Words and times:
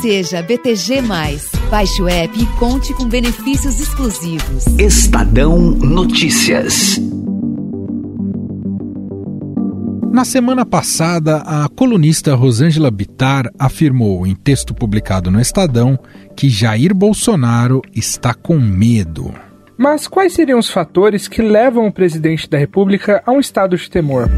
Seja 0.00 0.42
BTG. 0.42 1.02
Baixe 1.68 2.00
o 2.00 2.08
app 2.08 2.40
e 2.40 2.46
conte 2.58 2.94
com 2.94 3.04
benefícios 3.06 3.80
exclusivos. 3.80 4.66
Estadão 4.78 5.58
Notícias. 5.58 7.00
Na 10.12 10.24
semana 10.24 10.64
passada, 10.64 11.38
a 11.38 11.68
colunista 11.68 12.34
Rosângela 12.36 12.92
Bitar 12.92 13.50
afirmou 13.58 14.24
em 14.24 14.36
texto 14.36 14.72
publicado 14.72 15.32
no 15.32 15.40
Estadão 15.40 15.98
que 16.36 16.48
Jair 16.48 16.94
Bolsonaro 16.94 17.82
está 17.94 18.32
com 18.32 18.58
medo. 18.58 19.34
Mas 19.76 20.06
quais 20.06 20.32
seriam 20.32 20.60
os 20.60 20.70
fatores 20.70 21.26
que 21.26 21.42
levam 21.42 21.88
o 21.88 21.92
presidente 21.92 22.48
da 22.48 22.56
República 22.56 23.22
a 23.26 23.32
um 23.32 23.40
estado 23.40 23.76
de 23.76 23.90
temor? 23.90 24.28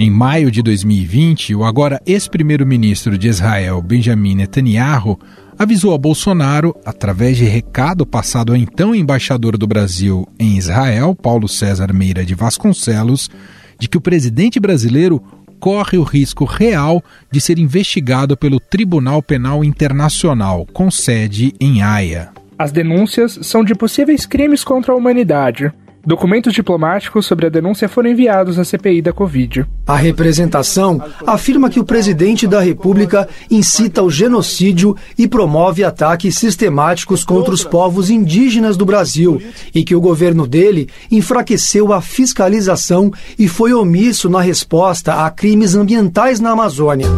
Em 0.00 0.12
maio 0.12 0.48
de 0.48 0.62
2020, 0.62 1.56
o 1.56 1.64
agora 1.64 2.00
ex-primeiro-ministro 2.06 3.18
de 3.18 3.26
Israel, 3.26 3.82
Benjamin 3.82 4.36
Netanyahu, 4.36 5.18
avisou 5.58 5.92
a 5.92 5.98
Bolsonaro, 5.98 6.72
através 6.84 7.36
de 7.36 7.42
recado 7.42 8.06
passado 8.06 8.52
ao 8.52 8.56
então 8.56 8.94
embaixador 8.94 9.58
do 9.58 9.66
Brasil 9.66 10.24
em 10.38 10.56
Israel, 10.56 11.16
Paulo 11.16 11.48
César 11.48 11.92
Meira 11.92 12.24
de 12.24 12.32
Vasconcelos, 12.32 13.28
de 13.76 13.88
que 13.88 13.98
o 13.98 14.00
presidente 14.00 14.60
brasileiro 14.60 15.20
corre 15.58 15.98
o 15.98 16.04
risco 16.04 16.44
real 16.44 17.02
de 17.28 17.40
ser 17.40 17.58
investigado 17.58 18.36
pelo 18.36 18.60
Tribunal 18.60 19.20
Penal 19.20 19.64
Internacional, 19.64 20.64
com 20.72 20.92
sede 20.92 21.52
em 21.58 21.82
Haia. 21.82 22.28
As 22.56 22.70
denúncias 22.70 23.36
são 23.42 23.64
de 23.64 23.74
possíveis 23.74 24.26
crimes 24.26 24.62
contra 24.62 24.92
a 24.92 24.96
humanidade 24.96 25.72
Documentos 26.06 26.54
diplomáticos 26.54 27.26
sobre 27.26 27.46
a 27.46 27.48
denúncia 27.50 27.88
foram 27.88 28.10
enviados 28.10 28.58
à 28.58 28.64
CPI 28.64 29.02
da 29.02 29.12
Covid. 29.12 29.66
A 29.86 29.96
representação 29.96 31.02
afirma 31.26 31.68
que 31.68 31.80
o 31.80 31.84
presidente 31.84 32.46
da 32.46 32.60
República 32.60 33.28
incita 33.50 34.02
o 34.02 34.10
genocídio 34.10 34.96
e 35.18 35.26
promove 35.26 35.82
ataques 35.82 36.38
sistemáticos 36.38 37.24
contra 37.24 37.52
os 37.52 37.64
povos 37.64 38.10
indígenas 38.10 38.76
do 38.76 38.86
Brasil 38.86 39.42
e 39.74 39.84
que 39.84 39.94
o 39.94 40.00
governo 40.00 40.46
dele 40.46 40.88
enfraqueceu 41.10 41.92
a 41.92 42.00
fiscalização 42.00 43.12
e 43.38 43.48
foi 43.48 43.72
omisso 43.72 44.30
na 44.30 44.40
resposta 44.40 45.26
a 45.26 45.30
crimes 45.30 45.74
ambientais 45.74 46.38
na 46.38 46.50
Amazônia. 46.50 47.08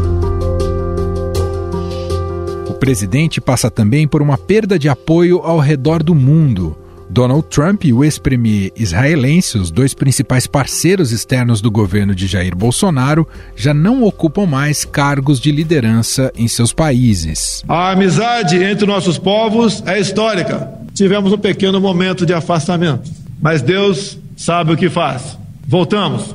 O 2.66 2.74
presidente 2.80 3.42
passa 3.42 3.70
também 3.70 4.08
por 4.08 4.22
uma 4.22 4.38
perda 4.38 4.78
de 4.78 4.88
apoio 4.88 5.40
ao 5.40 5.58
redor 5.58 6.02
do 6.02 6.14
mundo. 6.14 6.79
Donald 7.10 7.48
Trump 7.48 7.84
e 7.84 7.92
o 7.92 8.04
ex-premier 8.04 8.70
israelense, 8.76 9.58
os 9.58 9.68
dois 9.72 9.92
principais 9.92 10.46
parceiros 10.46 11.10
externos 11.10 11.60
do 11.60 11.68
governo 11.68 12.14
de 12.14 12.28
Jair 12.28 12.54
Bolsonaro, 12.54 13.26
já 13.56 13.74
não 13.74 14.04
ocupam 14.04 14.46
mais 14.46 14.84
cargos 14.84 15.40
de 15.40 15.50
liderança 15.50 16.32
em 16.36 16.46
seus 16.46 16.72
países. 16.72 17.64
A 17.68 17.90
amizade 17.90 18.62
entre 18.62 18.86
nossos 18.86 19.18
povos 19.18 19.82
é 19.86 19.98
histórica. 19.98 20.72
Tivemos 20.94 21.32
um 21.32 21.38
pequeno 21.38 21.80
momento 21.80 22.24
de 22.24 22.32
afastamento, 22.32 23.10
mas 23.42 23.60
Deus 23.60 24.16
sabe 24.36 24.72
o 24.72 24.76
que 24.76 24.88
faz. 24.88 25.36
Voltamos. 25.66 26.30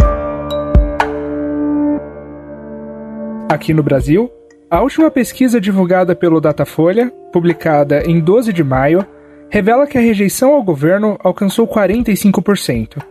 Aqui 3.49 3.73
no 3.73 3.81
Brasil, 3.81 4.29
a 4.69 4.81
última 4.81 5.09
pesquisa 5.09 5.61
divulgada 5.61 6.13
pelo 6.13 6.41
Datafolha, 6.41 7.09
publicada 7.31 8.03
em 8.05 8.19
12 8.19 8.51
de 8.51 8.63
maio, 8.63 9.05
revela 9.49 9.87
que 9.87 9.97
a 9.97 10.01
rejeição 10.01 10.53
ao 10.53 10.63
governo 10.63 11.17
alcançou 11.23 11.67
45%, 11.67 13.01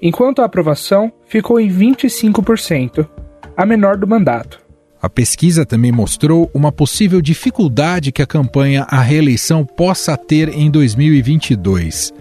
enquanto 0.00 0.40
a 0.40 0.44
aprovação 0.44 1.12
ficou 1.26 1.58
em 1.58 1.68
25%, 1.68 3.08
a 3.56 3.66
menor 3.66 3.96
do 3.96 4.06
mandato. 4.06 4.60
A 5.00 5.08
pesquisa 5.08 5.64
também 5.64 5.92
mostrou 5.92 6.50
uma 6.52 6.72
possível 6.72 7.20
dificuldade 7.20 8.10
que 8.10 8.22
a 8.22 8.26
campanha 8.26 8.84
à 8.88 9.00
reeleição 9.00 9.64
possa 9.64 10.16
ter 10.16 10.48
em 10.48 10.70
2022. 10.70 12.12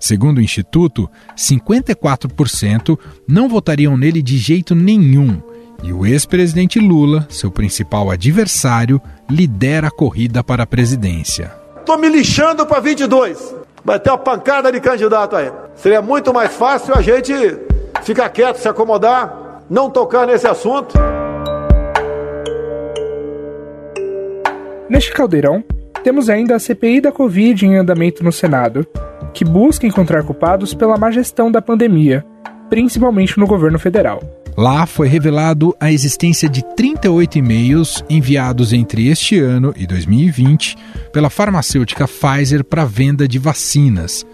Segundo 0.00 0.38
o 0.38 0.42
Instituto, 0.42 1.08
54% 1.36 2.98
não 3.26 3.48
votariam 3.48 3.96
nele 3.96 4.20
de 4.20 4.36
jeito 4.36 4.74
nenhum. 4.74 5.40
E 5.82 5.92
o 5.92 6.04
ex-presidente 6.04 6.78
Lula, 6.78 7.26
seu 7.30 7.50
principal 7.50 8.10
adversário, 8.10 9.00
lidera 9.30 9.88
a 9.88 9.90
corrida 9.90 10.42
para 10.42 10.64
a 10.64 10.66
presidência. 10.66 11.63
Estou 11.84 11.98
me 11.98 12.08
lixando 12.08 12.64
para 12.64 12.80
22. 12.80 13.54
Vai 13.84 14.00
ter 14.00 14.08
uma 14.08 14.16
pancada 14.16 14.72
de 14.72 14.80
candidato 14.80 15.36
aí. 15.36 15.52
Seria 15.74 16.00
muito 16.00 16.32
mais 16.32 16.50
fácil 16.50 16.94
a 16.96 17.02
gente 17.02 17.34
ficar 18.02 18.30
quieto, 18.30 18.56
se 18.56 18.66
acomodar, 18.66 19.60
não 19.68 19.90
tocar 19.90 20.26
nesse 20.26 20.46
assunto. 20.46 20.94
Neste 24.88 25.12
caldeirão, 25.12 25.62
temos 26.02 26.30
ainda 26.30 26.56
a 26.56 26.58
CPI 26.58 27.02
da 27.02 27.12
Covid 27.12 27.66
em 27.66 27.76
andamento 27.76 28.24
no 28.24 28.32
Senado, 28.32 28.86
que 29.34 29.44
busca 29.44 29.86
encontrar 29.86 30.24
culpados 30.24 30.72
pela 30.72 30.96
má 30.96 31.10
gestão 31.10 31.52
da 31.52 31.60
pandemia, 31.60 32.24
principalmente 32.70 33.38
no 33.38 33.46
governo 33.46 33.78
federal. 33.78 34.22
Lá 34.56 34.86
foi 34.86 35.08
revelado 35.08 35.74
a 35.80 35.90
existência 35.90 36.48
de 36.48 36.62
38 36.76 37.38
e-mails 37.38 38.04
enviados 38.08 38.72
entre 38.72 39.08
este 39.08 39.38
ano 39.40 39.74
e 39.76 39.84
2020 39.84 40.76
pela 41.12 41.28
farmacêutica 41.28 42.06
Pfizer 42.06 42.62
para 42.64 42.84
venda 42.84 43.26
de 43.26 43.36
vacinas. 43.36 44.24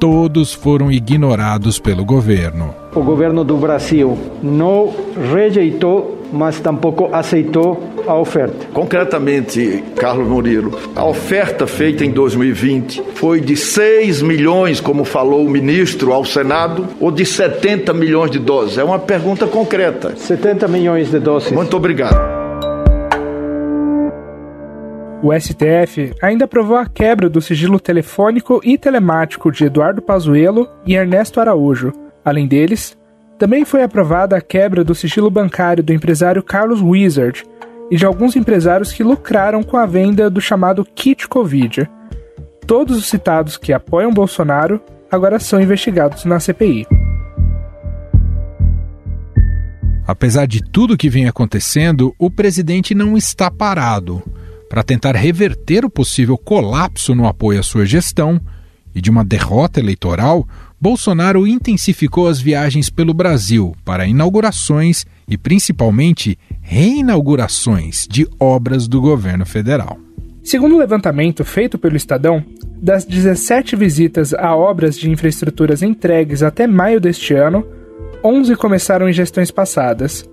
Todos 0.00 0.52
foram 0.52 0.90
ignorados 0.90 1.78
pelo 1.78 2.04
governo. 2.04 2.74
O 2.94 3.02
governo 3.02 3.44
do 3.44 3.56
Brasil 3.56 4.18
não 4.42 4.92
rejeitou 5.32 6.19
mas 6.32 6.60
tampouco 6.60 7.08
aceitou 7.12 7.82
a 8.06 8.14
oferta. 8.14 8.66
Concretamente, 8.72 9.82
Carlos 9.96 10.28
Murilo, 10.28 10.78
a 10.94 11.04
oferta 11.04 11.66
feita 11.66 12.04
em 12.04 12.10
2020 12.10 13.02
foi 13.14 13.40
de 13.40 13.56
6 13.56 14.22
milhões, 14.22 14.80
como 14.80 15.04
falou 15.04 15.44
o 15.44 15.50
ministro 15.50 16.12
ao 16.12 16.24
Senado, 16.24 16.86
ou 16.98 17.10
de 17.10 17.24
70 17.24 17.92
milhões 17.92 18.30
de 18.30 18.38
doses? 18.38 18.78
É 18.78 18.84
uma 18.84 18.98
pergunta 18.98 19.46
concreta. 19.46 20.14
70 20.16 20.68
milhões 20.68 21.10
de 21.10 21.18
doses. 21.18 21.52
Muito 21.52 21.76
obrigado. 21.76 22.40
O 25.22 25.38
STF 25.38 26.14
ainda 26.22 26.46
aprovou 26.46 26.78
a 26.78 26.86
quebra 26.86 27.28
do 27.28 27.42
sigilo 27.42 27.78
telefônico 27.78 28.58
e 28.64 28.78
telemático 28.78 29.52
de 29.52 29.64
Eduardo 29.64 30.00
Pazuello 30.00 30.66
e 30.86 30.94
Ernesto 30.94 31.40
Araújo. 31.40 31.92
Além 32.24 32.48
deles, 32.48 32.96
também 33.40 33.64
foi 33.64 33.82
aprovada 33.82 34.36
a 34.36 34.40
quebra 34.42 34.84
do 34.84 34.94
sigilo 34.94 35.30
bancário 35.30 35.82
do 35.82 35.94
empresário 35.94 36.42
Carlos 36.42 36.82
Wizard 36.82 37.42
e 37.90 37.96
de 37.96 38.04
alguns 38.04 38.36
empresários 38.36 38.92
que 38.92 39.02
lucraram 39.02 39.62
com 39.62 39.78
a 39.78 39.86
venda 39.86 40.28
do 40.28 40.42
chamado 40.42 40.84
kit 40.84 41.26
Covid. 41.26 41.88
Todos 42.66 42.98
os 42.98 43.06
citados 43.06 43.56
que 43.56 43.72
apoiam 43.72 44.12
Bolsonaro 44.12 44.78
agora 45.10 45.38
são 45.38 45.58
investigados 45.58 46.26
na 46.26 46.38
CPI. 46.38 46.86
Apesar 50.06 50.46
de 50.46 50.62
tudo 50.62 50.98
que 50.98 51.08
vem 51.08 51.26
acontecendo, 51.26 52.14
o 52.18 52.30
presidente 52.30 52.94
não 52.94 53.16
está 53.16 53.50
parado. 53.50 54.22
Para 54.68 54.82
tentar 54.82 55.16
reverter 55.16 55.82
o 55.82 55.90
possível 55.90 56.36
colapso 56.36 57.14
no 57.14 57.26
apoio 57.26 57.60
à 57.60 57.62
sua 57.62 57.86
gestão 57.86 58.38
e 58.94 59.00
de 59.00 59.08
uma 59.08 59.24
derrota 59.24 59.80
eleitoral, 59.80 60.46
Bolsonaro 60.80 61.46
intensificou 61.46 62.26
as 62.26 62.40
viagens 62.40 62.88
pelo 62.88 63.12
Brasil 63.12 63.74
para 63.84 64.06
inaugurações 64.06 65.04
e 65.28 65.36
principalmente 65.36 66.38
reinaugurações 66.62 68.06
de 68.08 68.26
obras 68.40 68.88
do 68.88 68.98
governo 68.98 69.44
federal. 69.44 69.98
Segundo 70.42 70.74
o 70.74 70.78
levantamento 70.78 71.44
feito 71.44 71.78
pelo 71.78 71.98
Estadão, 71.98 72.42
das 72.80 73.04
17 73.04 73.76
visitas 73.76 74.32
a 74.32 74.56
obras 74.56 74.98
de 74.98 75.10
infraestruturas 75.10 75.82
entregues 75.82 76.42
até 76.42 76.66
maio 76.66 76.98
deste 76.98 77.34
ano, 77.34 77.66
11 78.24 78.56
começaram 78.56 79.06
em 79.06 79.12
gestões 79.12 79.50
passadas. 79.50 80.26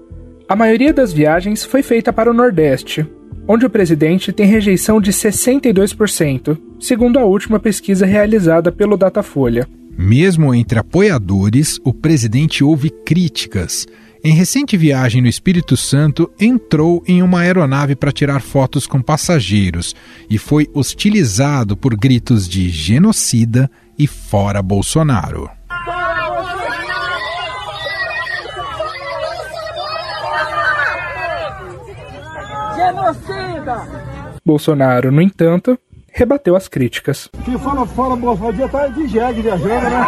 A 0.48 0.56
maioria 0.56 0.94
das 0.94 1.12
viagens 1.12 1.66
foi 1.66 1.84
feita 1.84 2.14
para 2.14 2.32
o 2.32 2.34
Nordeste, 2.34 3.06
onde 3.46 3.66
o 3.66 3.70
presidente 3.70 4.32
tem 4.32 4.46
rejeição 4.46 5.02
de 5.02 5.12
62%, 5.12 6.58
segundo 6.80 7.20
a 7.20 7.26
última 7.26 7.60
pesquisa 7.60 8.06
realizada 8.06 8.72
pelo 8.72 8.96
Datafolha. 8.96 9.68
Mesmo 9.98 10.54
entre 10.54 10.78
apoiadores, 10.78 11.80
o 11.84 11.92
presidente 11.92 12.64
houve 12.64 12.92
críticas. 12.92 13.88
Em 14.24 14.32
recente 14.32 14.78
viagem 14.78 15.24
no 15.24 15.28
Espírito 15.28 15.76
Santo, 15.76 16.32
entrou 16.40 17.04
em 17.08 17.24
uma 17.24 17.40
aeronave 17.40 17.96
para 17.96 18.12
tirar 18.12 18.40
fotos 18.40 18.86
com 18.86 19.02
passageiros 19.02 19.96
e 20.30 20.38
foi 20.38 20.70
hostilizado 20.72 21.76
por 21.76 21.96
gritos 21.96 22.48
de 22.48 22.70
genocida 22.70 23.72
e 23.98 24.06
fora 24.06 24.62
Bolsonaro. 24.62 25.50
Genocida! 32.76 34.08
Bolsonaro, 34.46 35.12
no 35.12 35.24
entanto, 35.24 35.78
rebateu 36.18 36.56
as 36.56 36.68
críticas. 36.68 37.30
Quem 37.46 37.60
fala 37.60 37.86
fora 37.86 38.16
Bolsonaro 38.16 38.70
tá 38.70 38.88
de 38.88 39.08
jegue 39.08 39.44
viajando, 39.44 39.68
né? 39.68 40.06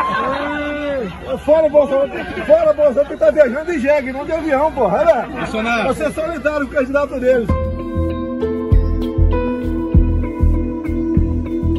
Fora 1.46 1.70
Bolsonaro, 1.70 2.10
fora 2.48 2.74
Bolsonaro 2.74 3.08
que 3.10 3.18
tá 3.18 3.30
viajando 3.30 3.72
de 3.72 3.80
jegue, 3.80 4.12
não 4.12 4.26
de 4.26 4.32
avião, 4.32 4.72
porra. 4.72 4.98
Olha, 4.98 5.28
Bolsonaro. 5.28 5.94
Você 5.94 6.04
é 6.06 6.12
solidário 6.12 6.66
com 6.66 6.74
o 6.74 6.76
candidato 6.76 7.20
deles. 7.20 7.48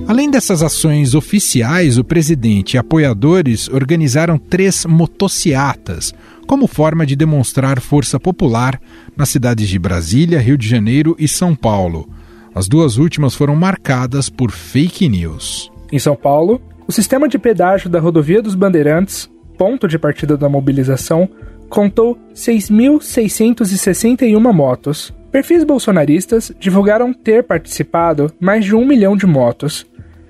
Além 0.06 0.30
dessas 0.30 0.62
ações 0.62 1.14
oficiais, 1.14 1.98
o 1.98 2.04
presidente 2.04 2.74
e 2.74 2.78
apoiadores 2.78 3.68
organizaram 3.68 4.38
três 4.38 4.84
motociatas, 4.84 6.14
como 6.46 6.68
forma 6.68 7.04
de 7.04 7.16
demonstrar 7.16 7.80
força 7.80 8.18
popular 8.18 8.80
nas 9.16 9.28
cidades 9.28 9.68
de 9.68 9.78
Brasília, 9.78 10.40
Rio 10.40 10.56
de 10.56 10.68
Janeiro 10.68 11.16
e 11.18 11.26
São 11.26 11.54
Paulo. 11.54 12.08
As 12.54 12.68
duas 12.68 12.98
últimas 12.98 13.34
foram 13.34 13.54
marcadas 13.54 14.28
por 14.28 14.50
fake 14.50 15.08
news. 15.08 15.70
Em 15.92 15.98
São 15.98 16.16
Paulo, 16.16 16.60
o 16.86 16.92
sistema 16.92 17.28
de 17.28 17.38
pedágio 17.38 17.88
da 17.88 18.00
Rodovia 18.00 18.42
dos 18.42 18.54
Bandeirantes, 18.54 19.30
ponto 19.56 19.86
de 19.86 19.98
partida 19.98 20.36
da 20.36 20.48
mobilização, 20.48 21.28
contou 21.68 22.18
6.661 22.34 24.52
motos. 24.52 25.14
Perfis 25.30 25.62
bolsonaristas 25.62 26.50
divulgaram 26.58 27.12
ter 27.12 27.44
participado 27.44 28.32
mais 28.40 28.64
de 28.64 28.74
um 28.74 28.84
milhão 28.84 29.16
de 29.16 29.26
motos, 29.26 29.86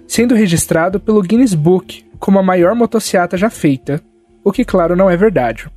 sendo 0.07 0.35
registrado 0.35 1.01
pelo 1.01 1.23
Guinness 1.23 1.55
Book 1.55 2.05
como 2.19 2.39
a 2.39 2.43
maior 2.43 2.75
motociata 2.75 3.39
já 3.39 3.49
feita, 3.49 4.03
o 4.45 4.53
que, 4.53 4.63
claro, 4.65 4.95
não 4.95 5.09
é 5.09 5.17
verdade. 5.17 5.71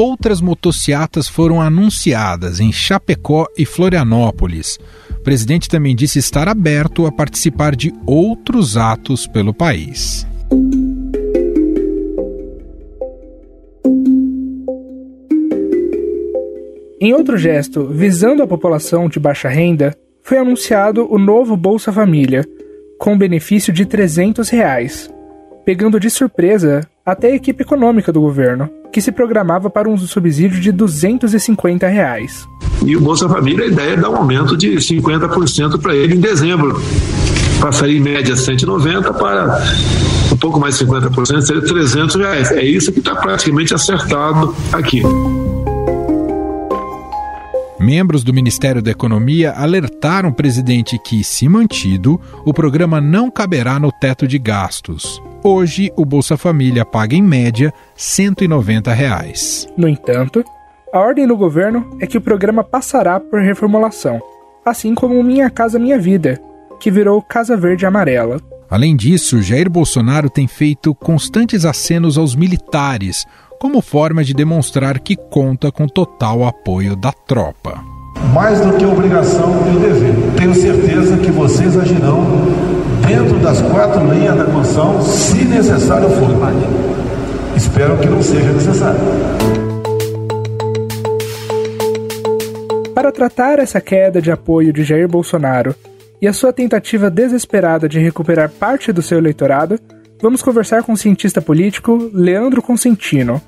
Outras 0.00 0.40
motociatas 0.40 1.26
foram 1.26 1.60
anunciadas 1.60 2.60
em 2.60 2.70
Chapecó 2.70 3.48
e 3.58 3.66
Florianópolis. 3.66 4.78
O 5.10 5.22
presidente 5.24 5.68
também 5.68 5.96
disse 5.96 6.20
estar 6.20 6.46
aberto 6.46 7.04
a 7.04 7.10
participar 7.10 7.74
de 7.74 7.92
outros 8.06 8.76
atos 8.76 9.26
pelo 9.26 9.52
país. 9.52 10.24
Em 17.00 17.12
outro 17.12 17.36
gesto 17.36 17.88
visando 17.88 18.44
a 18.44 18.46
população 18.46 19.08
de 19.08 19.18
baixa 19.18 19.48
renda, 19.48 19.96
foi 20.22 20.38
anunciado 20.38 21.12
o 21.12 21.18
novo 21.18 21.56
Bolsa 21.56 21.92
Família, 21.92 22.44
com 23.00 23.18
benefício 23.18 23.72
de 23.72 23.84
300 23.84 24.48
reais, 24.48 25.10
pegando 25.64 25.98
de 25.98 26.08
surpresa 26.08 26.88
até 27.10 27.28
a 27.28 27.34
equipe 27.34 27.62
econômica 27.62 28.12
do 28.12 28.20
governo, 28.20 28.68
que 28.92 29.00
se 29.00 29.10
programava 29.10 29.70
para 29.70 29.88
um 29.88 29.96
subsídio 29.96 30.60
de 30.60 30.70
250 30.70 31.88
reais. 31.88 32.46
E 32.84 32.94
o 32.94 33.00
Bolsa 33.00 33.26
Família, 33.26 33.64
a 33.64 33.68
ideia 33.68 33.92
é 33.92 33.96
dar 33.96 34.10
um 34.10 34.16
aumento 34.16 34.56
de 34.58 34.76
50% 34.76 35.80
para 35.80 35.96
ele 35.96 36.16
em 36.16 36.20
dezembro. 36.20 36.80
Passaria 37.62 37.96
em 37.96 38.00
média 38.00 38.36
190 38.36 39.14
para 39.14 39.58
um 40.30 40.36
pouco 40.36 40.60
mais 40.60 40.78
de 40.78 40.84
50%, 40.84 41.40
seria 41.40 41.62
300 41.62 42.14
reais. 42.16 42.50
É 42.52 42.62
isso 42.62 42.92
que 42.92 42.98
está 42.98 43.16
praticamente 43.16 43.72
acertado 43.72 44.54
aqui. 44.70 45.02
Membros 47.80 48.22
do 48.22 48.34
Ministério 48.34 48.82
da 48.82 48.90
Economia 48.90 49.52
alertaram 49.52 50.28
o 50.28 50.34
presidente 50.34 50.98
que, 50.98 51.24
se 51.24 51.48
mantido, 51.48 52.20
o 52.44 52.52
programa 52.52 53.00
não 53.00 53.30
caberá 53.30 53.78
no 53.78 53.90
teto 53.90 54.28
de 54.28 54.38
gastos. 54.38 55.22
Hoje, 55.50 55.90
o 55.96 56.04
Bolsa 56.04 56.36
Família 56.36 56.84
paga 56.84 57.16
em 57.16 57.22
média 57.22 57.72
190 57.96 58.92
reais. 58.92 59.66
No 59.78 59.88
entanto, 59.88 60.44
a 60.92 60.98
ordem 60.98 61.26
do 61.26 61.34
governo 61.38 61.96
é 61.98 62.06
que 62.06 62.18
o 62.18 62.20
programa 62.20 62.62
passará 62.62 63.18
por 63.18 63.40
reformulação, 63.40 64.20
assim 64.62 64.94
como 64.94 65.22
Minha 65.22 65.48
Casa 65.48 65.78
Minha 65.78 65.98
Vida, 65.98 66.38
que 66.78 66.90
virou 66.90 67.22
Casa 67.22 67.56
Verde 67.56 67.86
Amarela. 67.86 68.38
Além 68.68 68.94
disso, 68.94 69.40
Jair 69.40 69.70
Bolsonaro 69.70 70.28
tem 70.28 70.46
feito 70.46 70.94
constantes 70.94 71.64
acenos 71.64 72.18
aos 72.18 72.36
militares, 72.36 73.24
como 73.58 73.80
forma 73.80 74.22
de 74.22 74.34
demonstrar 74.34 74.98
que 74.98 75.16
conta 75.16 75.72
com 75.72 75.88
total 75.88 76.44
apoio 76.44 76.94
da 76.94 77.10
tropa. 77.10 77.82
Mais 78.34 78.60
do 78.60 78.76
que 78.76 78.84
obrigação 78.84 79.50
e 79.72 79.76
o 79.76 79.80
dever. 79.80 80.14
Tenho 80.36 80.54
certeza 80.54 81.16
que 81.16 81.30
vocês 81.30 81.74
agirão 81.74 82.67
dentro 83.08 83.38
das 83.38 83.62
quatro 83.62 84.04
linhas 84.12 84.36
da 84.36 84.44
Constituição, 84.44 85.00
se 85.00 85.44
necessário 85.46 86.10
for. 86.10 86.28
Espero 87.56 87.96
que 87.96 88.06
não 88.06 88.22
seja 88.22 88.52
necessário. 88.52 89.00
Para 92.94 93.10
tratar 93.10 93.58
essa 93.58 93.80
queda 93.80 94.20
de 94.20 94.30
apoio 94.30 94.74
de 94.74 94.84
Jair 94.84 95.08
Bolsonaro 95.08 95.74
e 96.20 96.28
a 96.28 96.34
sua 96.34 96.52
tentativa 96.52 97.08
desesperada 97.08 97.88
de 97.88 97.98
recuperar 97.98 98.50
parte 98.50 98.92
do 98.92 99.00
seu 99.00 99.16
eleitorado, 99.16 99.80
vamos 100.20 100.42
conversar 100.42 100.82
com 100.82 100.92
o 100.92 100.96
cientista 100.96 101.40
político 101.40 102.10
Leandro 102.12 102.60
Consentino. 102.60 103.40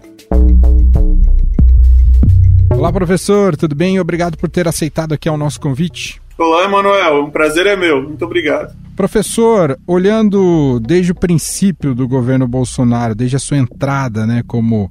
Olá, 2.70 2.90
professor, 2.90 3.56
tudo 3.56 3.74
bem? 3.74 4.00
Obrigado 4.00 4.38
por 4.38 4.48
ter 4.48 4.66
aceitado 4.66 5.12
aqui 5.12 5.28
ao 5.28 5.36
nosso 5.36 5.60
convite. 5.60 6.18
Olá, 6.40 6.64
Emanuel, 6.64 7.24
um 7.24 7.30
prazer 7.30 7.66
é 7.66 7.76
meu. 7.76 8.02
Muito 8.02 8.24
obrigado. 8.24 8.74
Professor, 8.96 9.78
olhando 9.86 10.80
desde 10.80 11.12
o 11.12 11.14
princípio 11.14 11.94
do 11.94 12.08
governo 12.08 12.48
Bolsonaro, 12.48 13.14
desde 13.14 13.36
a 13.36 13.38
sua 13.38 13.58
entrada 13.58 14.26
né, 14.26 14.42
como 14.48 14.90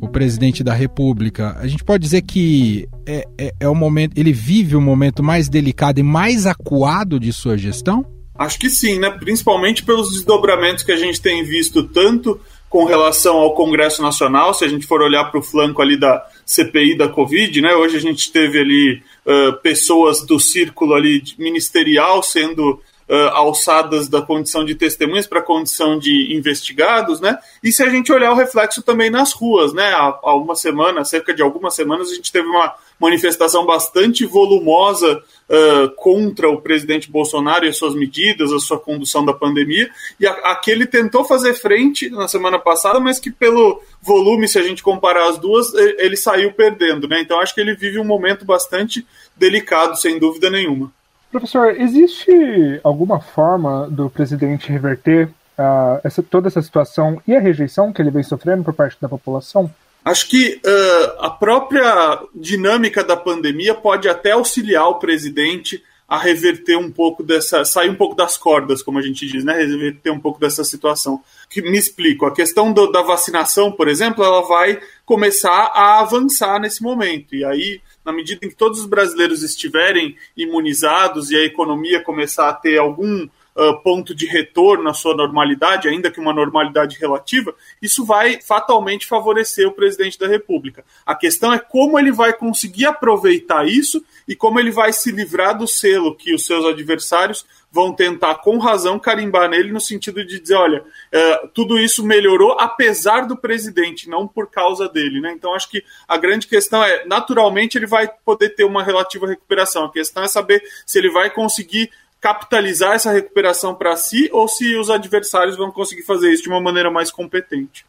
o 0.00 0.08
presidente 0.08 0.64
da 0.64 0.74
República, 0.74 1.56
a 1.60 1.68
gente 1.68 1.84
pode 1.84 2.02
dizer 2.02 2.22
que 2.22 2.88
é, 3.06 3.24
é, 3.38 3.54
é 3.60 3.68
o 3.68 3.76
momento, 3.76 4.18
ele 4.18 4.32
vive 4.32 4.74
o 4.74 4.80
momento 4.80 5.22
mais 5.22 5.48
delicado 5.48 6.00
e 6.00 6.02
mais 6.02 6.46
acuado 6.46 7.20
de 7.20 7.32
sua 7.32 7.56
gestão? 7.56 8.04
Acho 8.36 8.58
que 8.58 8.68
sim, 8.68 8.98
né? 8.98 9.08
Principalmente 9.08 9.84
pelos 9.84 10.10
desdobramentos 10.10 10.82
que 10.82 10.90
a 10.90 10.96
gente 10.96 11.20
tem 11.20 11.44
visto 11.44 11.84
tanto 11.84 12.40
com 12.68 12.84
relação 12.84 13.36
ao 13.36 13.54
Congresso 13.54 14.02
Nacional, 14.02 14.52
se 14.52 14.64
a 14.64 14.68
gente 14.68 14.86
for 14.86 15.00
olhar 15.00 15.24
para 15.30 15.40
o 15.40 15.42
flanco 15.42 15.80
ali 15.80 15.98
da 15.98 16.24
CPI 16.44 16.96
da 16.96 17.08
Covid, 17.08 17.60
né? 17.60 17.74
Hoje 17.74 17.96
a 17.96 18.00
gente 18.00 18.30
teve 18.30 18.58
ali 18.58 19.02
uh, 19.24 19.54
pessoas 19.62 20.24
do 20.24 20.38
círculo 20.38 20.94
ali 20.94 21.22
ministerial 21.38 22.22
sendo 22.22 22.80
uh, 23.08 23.14
alçadas 23.32 24.08
da 24.08 24.20
condição 24.20 24.64
de 24.64 24.74
testemunhas 24.74 25.26
para 25.26 25.40
a 25.40 25.42
condição 25.42 25.98
de 25.98 26.34
investigados, 26.36 27.20
né? 27.20 27.38
E 27.62 27.72
se 27.72 27.82
a 27.82 27.88
gente 27.88 28.12
olhar 28.12 28.32
o 28.32 28.36
reflexo 28.36 28.82
também 28.82 29.08
nas 29.08 29.32
ruas, 29.32 29.72
né? 29.72 29.92
Há, 29.94 30.18
há 30.22 30.34
uma 30.36 30.54
semana, 30.54 31.04
cerca 31.04 31.34
de 31.34 31.42
algumas 31.42 31.74
semanas, 31.74 32.10
a 32.10 32.14
gente 32.14 32.30
teve 32.30 32.46
uma 32.46 32.74
manifestação 33.00 33.64
bastante 33.64 34.26
volumosa 34.26 35.22
uh, 35.48 35.88
contra 35.96 36.48
o 36.50 36.60
presidente 36.60 37.10
Bolsonaro 37.10 37.64
e 37.64 37.68
as 37.68 37.76
suas 37.76 37.94
medidas, 37.94 38.52
a 38.52 38.58
sua 38.58 38.78
condução 38.78 39.24
da 39.24 39.32
pandemia, 39.32 39.88
e 40.18 40.26
a, 40.26 40.32
a 40.32 40.56
que 40.56 40.70
ele 40.70 40.86
tentou 40.86 41.24
fazer 41.24 41.54
frente 41.54 42.10
na 42.10 42.26
semana 42.26 42.58
passada, 42.58 42.98
mas 42.98 43.18
que 43.18 43.30
pelo 43.30 43.80
volume, 44.02 44.48
se 44.48 44.58
a 44.58 44.62
gente 44.62 44.82
comparar 44.82 45.28
as 45.28 45.38
duas, 45.38 45.72
ele 45.74 46.16
saiu 46.16 46.52
perdendo, 46.52 47.06
né? 47.06 47.20
Então 47.20 47.40
acho 47.40 47.54
que 47.54 47.60
ele 47.60 47.74
vive 47.74 47.98
um 47.98 48.04
momento 48.04 48.44
bastante 48.44 49.06
delicado, 49.36 49.96
sem 49.96 50.18
dúvida 50.18 50.50
nenhuma. 50.50 50.90
Professor, 51.30 51.78
existe 51.78 52.80
alguma 52.82 53.20
forma 53.20 53.86
do 53.90 54.08
presidente 54.08 54.72
reverter 54.72 55.28
uh, 55.58 56.00
essa, 56.02 56.22
toda 56.22 56.48
essa 56.48 56.62
situação 56.62 57.20
e 57.26 57.34
a 57.34 57.40
rejeição 57.40 57.92
que 57.92 58.00
ele 58.00 58.10
vem 58.10 58.22
sofrendo 58.22 58.64
por 58.64 58.72
parte 58.72 58.96
da 59.00 59.08
população? 59.08 59.70
Acho 60.08 60.28
que 60.28 60.60
uh, 60.64 61.24
a 61.24 61.28
própria 61.28 62.22
dinâmica 62.34 63.04
da 63.04 63.16
pandemia 63.16 63.74
pode 63.74 64.08
até 64.08 64.30
auxiliar 64.30 64.88
o 64.88 64.98
presidente 64.98 65.82
a 66.08 66.16
reverter 66.16 66.78
um 66.78 66.90
pouco 66.90 67.22
dessa, 67.22 67.62
sair 67.66 67.90
um 67.90 67.94
pouco 67.94 68.16
das 68.16 68.38
cordas, 68.38 68.82
como 68.82 68.98
a 68.98 69.02
gente 69.02 69.26
diz, 69.26 69.44
né? 69.44 69.52
Reverter 69.52 70.10
um 70.10 70.18
pouco 70.18 70.40
dessa 70.40 70.64
situação. 70.64 71.22
Que 71.50 71.60
me 71.60 71.76
explico. 71.76 72.24
A 72.24 72.34
questão 72.34 72.72
do, 72.72 72.90
da 72.90 73.02
vacinação, 73.02 73.70
por 73.70 73.86
exemplo, 73.86 74.24
ela 74.24 74.40
vai 74.40 74.80
começar 75.04 75.70
a 75.74 76.00
avançar 76.00 76.58
nesse 76.58 76.82
momento. 76.82 77.34
E 77.34 77.44
aí 77.44 77.82
na 78.08 78.12
medida 78.12 78.46
em 78.46 78.48
que 78.48 78.56
todos 78.56 78.80
os 78.80 78.86
brasileiros 78.86 79.42
estiverem 79.42 80.16
imunizados 80.34 81.30
e 81.30 81.36
a 81.36 81.44
economia 81.44 82.02
começar 82.02 82.48
a 82.48 82.54
ter 82.54 82.78
algum 82.78 83.28
uh, 83.58 83.82
ponto 83.82 84.14
de 84.14 84.24
retorno 84.26 84.88
à 84.88 84.94
sua 84.94 85.14
normalidade, 85.14 85.88
ainda 85.88 86.10
que 86.10 86.20
uma 86.20 86.32
normalidade 86.32 86.96
relativa, 86.98 87.54
isso 87.82 88.04
vai 88.04 88.40
fatalmente 88.40 89.06
favorecer 89.06 89.66
o 89.66 89.72
presidente 89.72 90.18
da 90.18 90.28
República. 90.28 90.84
A 91.04 91.14
questão 91.14 91.52
é 91.52 91.58
como 91.58 91.98
ele 91.98 92.12
vai 92.12 92.32
conseguir 92.32 92.86
aproveitar 92.86 93.66
isso 93.66 94.04
e 94.26 94.36
como 94.36 94.60
ele 94.60 94.70
vai 94.70 94.92
se 94.92 95.10
livrar 95.10 95.56
do 95.56 95.66
selo 95.66 96.14
que 96.14 96.32
os 96.34 96.46
seus 96.46 96.64
adversários 96.64 97.44
vão 97.70 97.92
tentar, 97.92 98.36
com 98.36 98.58
razão, 98.58 98.98
carimbar 98.98 99.48
nele 99.48 99.72
no 99.72 99.80
sentido 99.80 100.24
de 100.24 100.40
dizer: 100.40 100.54
olha, 100.54 100.84
é, 101.12 101.48
tudo 101.54 101.78
isso 101.78 102.04
melhorou 102.04 102.56
apesar 102.58 103.26
do 103.26 103.36
presidente, 103.36 104.08
não 104.08 104.26
por 104.26 104.50
causa 104.50 104.88
dele. 104.88 105.20
Né? 105.20 105.32
Então, 105.32 105.54
acho 105.54 105.68
que 105.68 105.82
a 106.06 106.16
grande 106.16 106.46
questão 106.46 106.82
é: 106.82 107.04
naturalmente, 107.04 107.76
ele 107.76 107.86
vai 107.86 108.08
poder 108.24 108.50
ter 108.50 108.64
uma 108.64 108.82
relativa 108.82 109.26
recuperação. 109.26 109.84
A 109.84 109.92
questão 109.92 110.22
é 110.22 110.28
saber 110.28 110.62
se 110.86 110.98
ele 110.98 111.10
vai 111.10 111.30
conseguir 111.30 111.90
capitalizar 112.20 112.94
essa 112.94 113.12
recuperação 113.12 113.74
para 113.74 113.96
si 113.96 114.28
ou 114.32 114.48
se 114.48 114.76
os 114.76 114.90
adversários 114.90 115.56
vão 115.56 115.70
conseguir 115.70 116.02
fazer 116.02 116.32
isso 116.32 116.42
de 116.42 116.48
uma 116.48 116.60
maneira 116.60 116.90
mais 116.90 117.10
competente. 117.10 117.84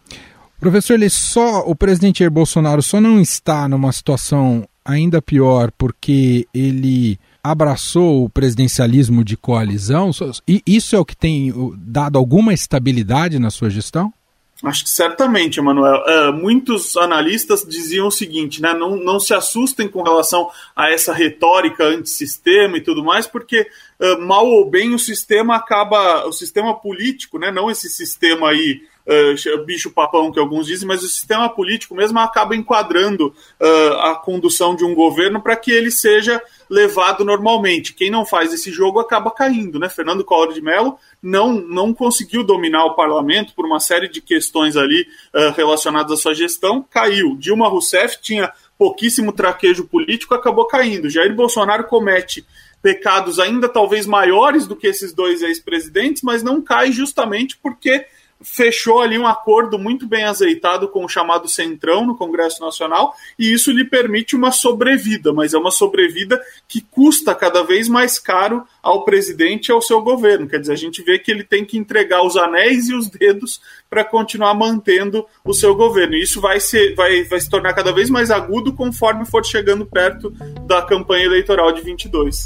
Professor, 0.59 0.93
ele 0.95 1.09
só 1.09 1.61
o 1.61 1.75
presidente 1.75 2.19
Jair 2.19 2.31
Bolsonaro 2.31 2.81
só 2.81 2.99
não 2.99 3.19
está 3.19 3.67
numa 3.67 3.91
situação 3.91 4.67
ainda 4.83 5.21
pior 5.21 5.71
porque 5.77 6.47
ele 6.53 7.17
abraçou 7.43 8.25
o 8.25 8.29
presidencialismo 8.29 9.23
de 9.23 9.37
coalizão? 9.37 10.11
E 10.47 10.61
isso 10.65 10.95
é 10.95 10.99
o 10.99 11.05
que 11.05 11.15
tem 11.15 11.53
dado 11.77 12.17
alguma 12.17 12.53
estabilidade 12.53 13.39
na 13.39 13.49
sua 13.49 13.69
gestão? 13.69 14.13
Acho 14.63 14.83
que 14.83 14.89
certamente, 14.89 15.59
Emanuel. 15.59 16.03
Uh, 16.05 16.33
muitos 16.33 16.97
analistas 16.97 17.65
diziam 17.65 18.07
o 18.07 18.11
seguinte, 18.11 18.61
né? 18.61 18.73
Não, 18.73 18.97
não 18.97 19.17
se 19.19 19.33
assustem 19.33 19.87
com 19.87 20.03
relação 20.03 20.51
a 20.75 20.91
essa 20.91 21.13
retórica 21.13 21.85
antissistema 21.85 22.77
e 22.77 22.81
tudo 22.81 23.03
mais, 23.03 23.25
porque 23.25 23.67
uh, 23.99 24.19
mal 24.19 24.45
ou 24.45 24.69
bem 24.69 24.93
o 24.93 24.99
sistema 24.99 25.55
acaba, 25.55 26.27
o 26.27 26.33
sistema 26.33 26.77
político, 26.77 27.39
né? 27.39 27.51
Não 27.51 27.71
esse 27.71 27.89
sistema 27.89 28.49
aí 28.49 28.81
uh, 29.09 29.65
bicho 29.65 29.91
papão 29.91 30.31
que 30.31 30.39
alguns 30.39 30.67
dizem, 30.67 30.87
mas 30.87 31.03
o 31.03 31.07
sistema 31.07 31.49
político 31.49 31.95
mesmo 31.95 32.19
acaba 32.19 32.55
enquadrando 32.55 33.33
uh, 33.59 33.93
a 34.01 34.15
condução 34.15 34.75
de 34.75 34.85
um 34.85 34.93
governo 34.93 35.41
para 35.41 35.55
que 35.55 35.71
ele 35.71 35.89
seja 35.89 36.41
levado 36.69 37.25
normalmente. 37.25 37.93
Quem 37.93 38.11
não 38.11 38.25
faz 38.25 38.53
esse 38.53 38.71
jogo 38.71 38.99
acaba 38.99 39.31
caindo, 39.31 39.79
né? 39.79 39.89
Fernando 39.89 40.23
Collor 40.23 40.53
de 40.53 40.61
Mello 40.61 40.97
não, 41.21 41.53
não 41.53 41.93
conseguiu 41.93 42.43
dominar 42.43 42.85
o 42.85 42.95
parlamento 42.95 43.53
por 43.55 43.65
uma 43.65 43.79
série 43.79 44.07
de 44.07 44.21
questões 44.21 44.77
ali 44.77 45.07
uh, 45.33 45.51
relacionadas 45.55 46.11
à 46.11 46.21
sua 46.21 46.35
gestão, 46.35 46.85
caiu. 46.89 47.35
Dilma 47.35 47.67
Rousseff 47.67 48.19
tinha 48.21 48.51
pouquíssimo 48.77 49.33
traquejo 49.33 49.85
político, 49.85 50.33
acabou 50.33 50.65
caindo. 50.65 51.09
Jair 51.09 51.35
Bolsonaro 51.35 51.83
comete 51.85 52.45
pecados 52.81 53.39
ainda 53.39 53.67
talvez 53.67 54.05
maiores 54.05 54.65
do 54.65 54.75
que 54.75 54.87
esses 54.87 55.13
dois 55.13 55.41
ex-presidentes, 55.41 56.21
mas 56.23 56.41
não 56.41 56.61
cai 56.61 56.91
justamente 56.91 57.57
porque 57.57 58.05
fechou 58.41 59.01
ali 59.01 59.17
um 59.17 59.27
acordo 59.27 59.77
muito 59.77 60.07
bem 60.07 60.23
azeitado 60.23 60.87
com 60.87 61.03
o 61.03 61.09
chamado 61.09 61.47
Centrão 61.47 62.05
no 62.05 62.15
Congresso 62.15 62.61
Nacional, 62.61 63.13
e 63.37 63.51
isso 63.51 63.71
lhe 63.71 63.83
permite 63.83 64.35
uma 64.35 64.51
sobrevida, 64.51 65.33
mas 65.33 65.53
é 65.53 65.57
uma 65.57 65.71
sobrevida 65.71 66.41
que 66.67 66.81
custa 66.81 67.35
cada 67.35 67.63
vez 67.63 67.89
mais 67.89 68.17
caro 68.17 68.63
ao 68.81 69.03
presidente 69.03 69.67
e 69.67 69.71
ao 69.71 69.81
seu 69.81 70.01
governo. 70.01 70.47
Quer 70.47 70.59
dizer, 70.59 70.73
a 70.73 70.77
gente 70.77 71.01
vê 71.03 71.19
que 71.19 71.31
ele 71.31 71.43
tem 71.43 71.65
que 71.65 71.77
entregar 71.77 72.25
os 72.25 72.37
anéis 72.37 72.87
e 72.89 72.95
os 72.95 73.09
dedos 73.09 73.61
para 73.89 74.05
continuar 74.05 74.53
mantendo 74.53 75.25
o 75.43 75.53
seu 75.53 75.75
governo. 75.75 76.15
E 76.15 76.23
isso 76.23 76.39
vai, 76.39 76.59
ser, 76.59 76.95
vai, 76.95 77.23
vai 77.23 77.39
se 77.39 77.49
tornar 77.49 77.73
cada 77.73 77.91
vez 77.91 78.09
mais 78.09 78.31
agudo 78.31 78.73
conforme 78.73 79.25
for 79.25 79.45
chegando 79.45 79.85
perto 79.85 80.31
da 80.65 80.81
campanha 80.81 81.25
eleitoral 81.25 81.71
de 81.71 81.81
22. 81.81 82.45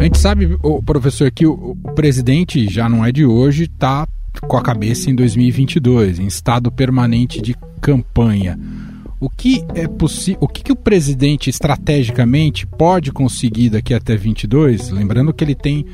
A 0.00 0.04
gente 0.04 0.16
sabe, 0.16 0.56
professor, 0.86 1.30
que 1.30 1.44
o, 1.44 1.76
o 1.84 1.94
presidente 1.94 2.66
já 2.66 2.88
não 2.88 3.04
é 3.04 3.12
de 3.12 3.26
hoje, 3.26 3.64
está 3.64 4.08
com 4.48 4.56
a 4.56 4.62
cabeça 4.62 5.10
em 5.10 5.14
2022, 5.14 6.18
em 6.18 6.26
estado 6.26 6.72
permanente 6.72 7.38
de 7.42 7.54
campanha. 7.82 8.58
O 9.20 9.28
que 9.28 9.62
é 9.74 9.86
possível? 9.86 10.38
O 10.40 10.48
que, 10.48 10.62
que 10.62 10.72
o 10.72 10.76
presidente 10.76 11.50
estrategicamente 11.50 12.66
pode 12.66 13.12
conseguir 13.12 13.68
daqui 13.68 13.92
até 13.92 14.16
22? 14.16 14.88
Lembrando 14.88 15.34
que 15.34 15.44
ele 15.44 15.54
tem 15.54 15.84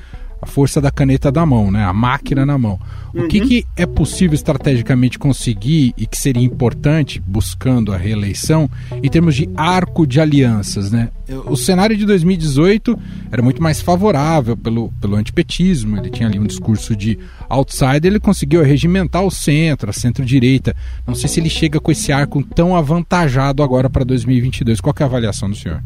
a 0.46 0.48
força 0.48 0.80
da 0.80 0.92
caneta 0.92 1.30
da 1.32 1.44
mão, 1.44 1.70
né? 1.70 1.84
A 1.84 1.92
máquina 1.92 2.46
na 2.46 2.56
mão. 2.56 2.78
O 3.12 3.22
uhum. 3.22 3.28
que, 3.28 3.40
que 3.40 3.66
é 3.76 3.84
possível 3.84 4.34
estrategicamente 4.34 5.18
conseguir 5.18 5.92
e 5.96 6.06
que 6.06 6.16
seria 6.16 6.44
importante 6.44 7.20
buscando 7.26 7.92
a 7.92 7.96
reeleição 7.96 8.70
em 9.02 9.10
termos 9.10 9.34
de 9.34 9.50
arco 9.56 10.06
de 10.06 10.20
alianças, 10.20 10.92
né? 10.92 11.10
O 11.46 11.56
cenário 11.56 11.96
de 11.96 12.06
2018 12.06 12.96
era 13.32 13.42
muito 13.42 13.60
mais 13.60 13.80
favorável 13.80 14.56
pelo, 14.56 14.92
pelo 15.00 15.16
antipetismo, 15.16 15.96
ele 15.96 16.10
tinha 16.10 16.28
ali 16.28 16.38
um 16.38 16.46
discurso 16.46 16.94
de 16.94 17.18
outsider, 17.48 18.06
ele 18.06 18.20
conseguiu 18.20 18.62
regimentar 18.62 19.24
o 19.24 19.30
centro, 19.30 19.90
a 19.90 19.92
centro-direita. 19.92 20.76
Não 21.04 21.16
sei 21.16 21.28
se 21.28 21.40
ele 21.40 21.50
chega 21.50 21.80
com 21.80 21.90
esse 21.90 22.12
arco 22.12 22.44
tão 22.44 22.76
avantajado 22.76 23.62
agora 23.62 23.90
para 23.90 24.04
2022. 24.04 24.80
Qual 24.80 24.94
é 25.00 25.02
a 25.02 25.06
avaliação 25.06 25.50
do 25.50 25.56
senhor? 25.56 25.82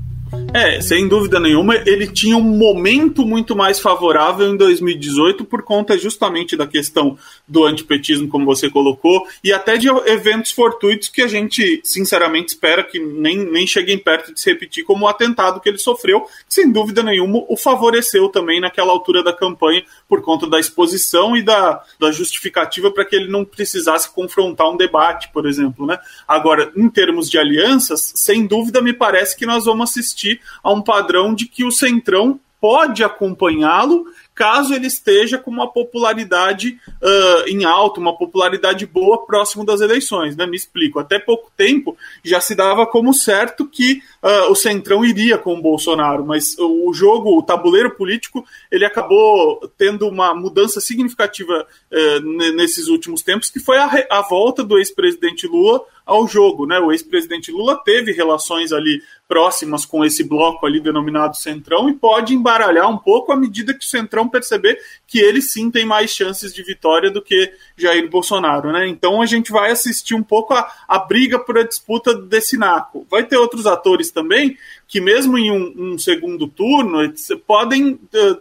É, 0.52 0.80
sem 0.80 1.06
dúvida 1.06 1.38
nenhuma, 1.38 1.76
ele 1.86 2.08
tinha 2.08 2.36
um 2.36 2.42
momento 2.42 3.24
muito 3.24 3.54
mais 3.54 3.78
favorável 3.78 4.52
em 4.52 4.56
2018 4.56 5.44
por 5.44 5.62
conta 5.62 5.96
justamente 5.96 6.56
da 6.56 6.66
questão 6.66 7.16
do 7.50 7.64
antipetismo, 7.64 8.28
como 8.28 8.46
você 8.46 8.70
colocou, 8.70 9.26
e 9.42 9.52
até 9.52 9.76
de 9.76 9.88
eventos 10.06 10.52
fortuitos 10.52 11.08
que 11.08 11.20
a 11.20 11.26
gente, 11.26 11.80
sinceramente, 11.82 12.50
espera 12.50 12.84
que 12.84 13.00
nem, 13.00 13.38
nem 13.38 13.66
cheguem 13.66 13.98
perto 13.98 14.32
de 14.32 14.40
se 14.40 14.50
repetir, 14.50 14.84
como 14.84 15.04
o 15.04 15.08
atentado 15.08 15.60
que 15.60 15.68
ele 15.68 15.78
sofreu, 15.78 16.20
que 16.20 16.54
sem 16.54 16.70
dúvida 16.70 17.02
nenhuma 17.02 17.44
o 17.48 17.56
favoreceu 17.56 18.28
também 18.28 18.60
naquela 18.60 18.92
altura 18.92 19.24
da 19.24 19.32
campanha 19.32 19.82
por 20.08 20.22
conta 20.22 20.46
da 20.46 20.60
exposição 20.60 21.36
e 21.36 21.42
da, 21.42 21.82
da 21.98 22.12
justificativa 22.12 22.90
para 22.90 23.04
que 23.04 23.16
ele 23.16 23.28
não 23.28 23.44
precisasse 23.44 24.08
confrontar 24.14 24.70
um 24.70 24.76
debate, 24.76 25.28
por 25.32 25.44
exemplo. 25.44 25.84
Né? 25.84 25.98
Agora, 26.28 26.72
em 26.76 26.88
termos 26.88 27.28
de 27.28 27.36
alianças, 27.36 28.12
sem 28.14 28.46
dúvida 28.46 28.80
me 28.80 28.92
parece 28.92 29.36
que 29.36 29.44
nós 29.44 29.64
vamos 29.64 29.90
assistir 29.90 30.40
a 30.62 30.72
um 30.72 30.80
padrão 30.80 31.34
de 31.34 31.46
que 31.46 31.64
o 31.64 31.72
Centrão 31.72 32.38
pode 32.60 33.02
acompanhá-lo 33.02 34.04
caso 34.40 34.72
ele 34.72 34.86
esteja 34.86 35.36
com 35.36 35.50
uma 35.50 35.70
popularidade 35.70 36.80
uh, 36.88 37.46
em 37.46 37.66
alto, 37.66 38.00
uma 38.00 38.16
popularidade 38.16 38.86
boa 38.86 39.26
próximo 39.26 39.66
das 39.66 39.82
eleições. 39.82 40.34
Né? 40.34 40.46
Me 40.46 40.56
explico. 40.56 40.98
Até 40.98 41.18
pouco 41.18 41.52
tempo 41.54 41.94
já 42.24 42.40
se 42.40 42.54
dava 42.54 42.86
como 42.86 43.12
certo 43.12 43.66
que 43.66 44.02
uh, 44.22 44.50
o 44.50 44.54
Centrão 44.54 45.04
iria 45.04 45.36
com 45.36 45.52
o 45.52 45.60
Bolsonaro, 45.60 46.24
mas 46.24 46.56
o 46.58 46.90
jogo, 46.94 47.36
o 47.36 47.42
tabuleiro 47.42 47.90
político, 47.90 48.42
ele 48.72 48.86
acabou 48.86 49.60
tendo 49.76 50.08
uma 50.08 50.34
mudança 50.34 50.80
significativa 50.80 51.66
uh, 51.92 52.52
nesses 52.56 52.88
últimos 52.88 53.20
tempos, 53.20 53.50
que 53.50 53.60
foi 53.60 53.76
a, 53.76 54.06
a 54.08 54.22
volta 54.22 54.64
do 54.64 54.78
ex-presidente 54.78 55.46
Lula 55.46 55.82
ao 56.10 56.26
jogo, 56.26 56.66
né? 56.66 56.78
O 56.80 56.90
ex-presidente 56.90 57.52
Lula 57.52 57.80
teve 57.84 58.10
relações 58.10 58.72
ali 58.72 59.00
próximas 59.28 59.84
com 59.84 60.04
esse 60.04 60.24
bloco 60.24 60.66
ali 60.66 60.80
denominado 60.80 61.36
Centrão 61.36 61.88
e 61.88 61.94
pode 61.94 62.34
embaralhar 62.34 62.90
um 62.90 62.98
pouco 62.98 63.30
à 63.30 63.36
medida 63.36 63.72
que 63.72 63.84
o 63.84 63.88
Centrão 63.88 64.28
perceber 64.28 64.76
que 65.06 65.20
ele 65.20 65.40
sim 65.40 65.70
tem 65.70 65.86
mais 65.86 66.10
chances 66.10 66.52
de 66.52 66.64
vitória 66.64 67.12
do 67.12 67.22
que 67.22 67.52
Jair 67.76 68.10
Bolsonaro, 68.10 68.72
né? 68.72 68.88
Então 68.88 69.22
a 69.22 69.26
gente 69.26 69.52
vai 69.52 69.70
assistir 69.70 70.16
um 70.16 70.22
pouco 70.22 70.52
a, 70.52 70.68
a 70.88 70.98
briga 70.98 71.38
por 71.38 71.56
a 71.56 71.62
disputa 71.62 72.12
desse 72.12 72.56
naco. 72.56 73.06
Vai 73.08 73.24
ter 73.24 73.36
outros 73.36 73.64
atores 73.64 74.10
também 74.10 74.58
que 74.88 75.00
mesmo 75.00 75.38
em 75.38 75.52
um, 75.52 75.92
um 75.92 75.98
segundo 75.98 76.48
turno 76.48 76.98
podem 77.46 78.00
eh, 78.12 78.36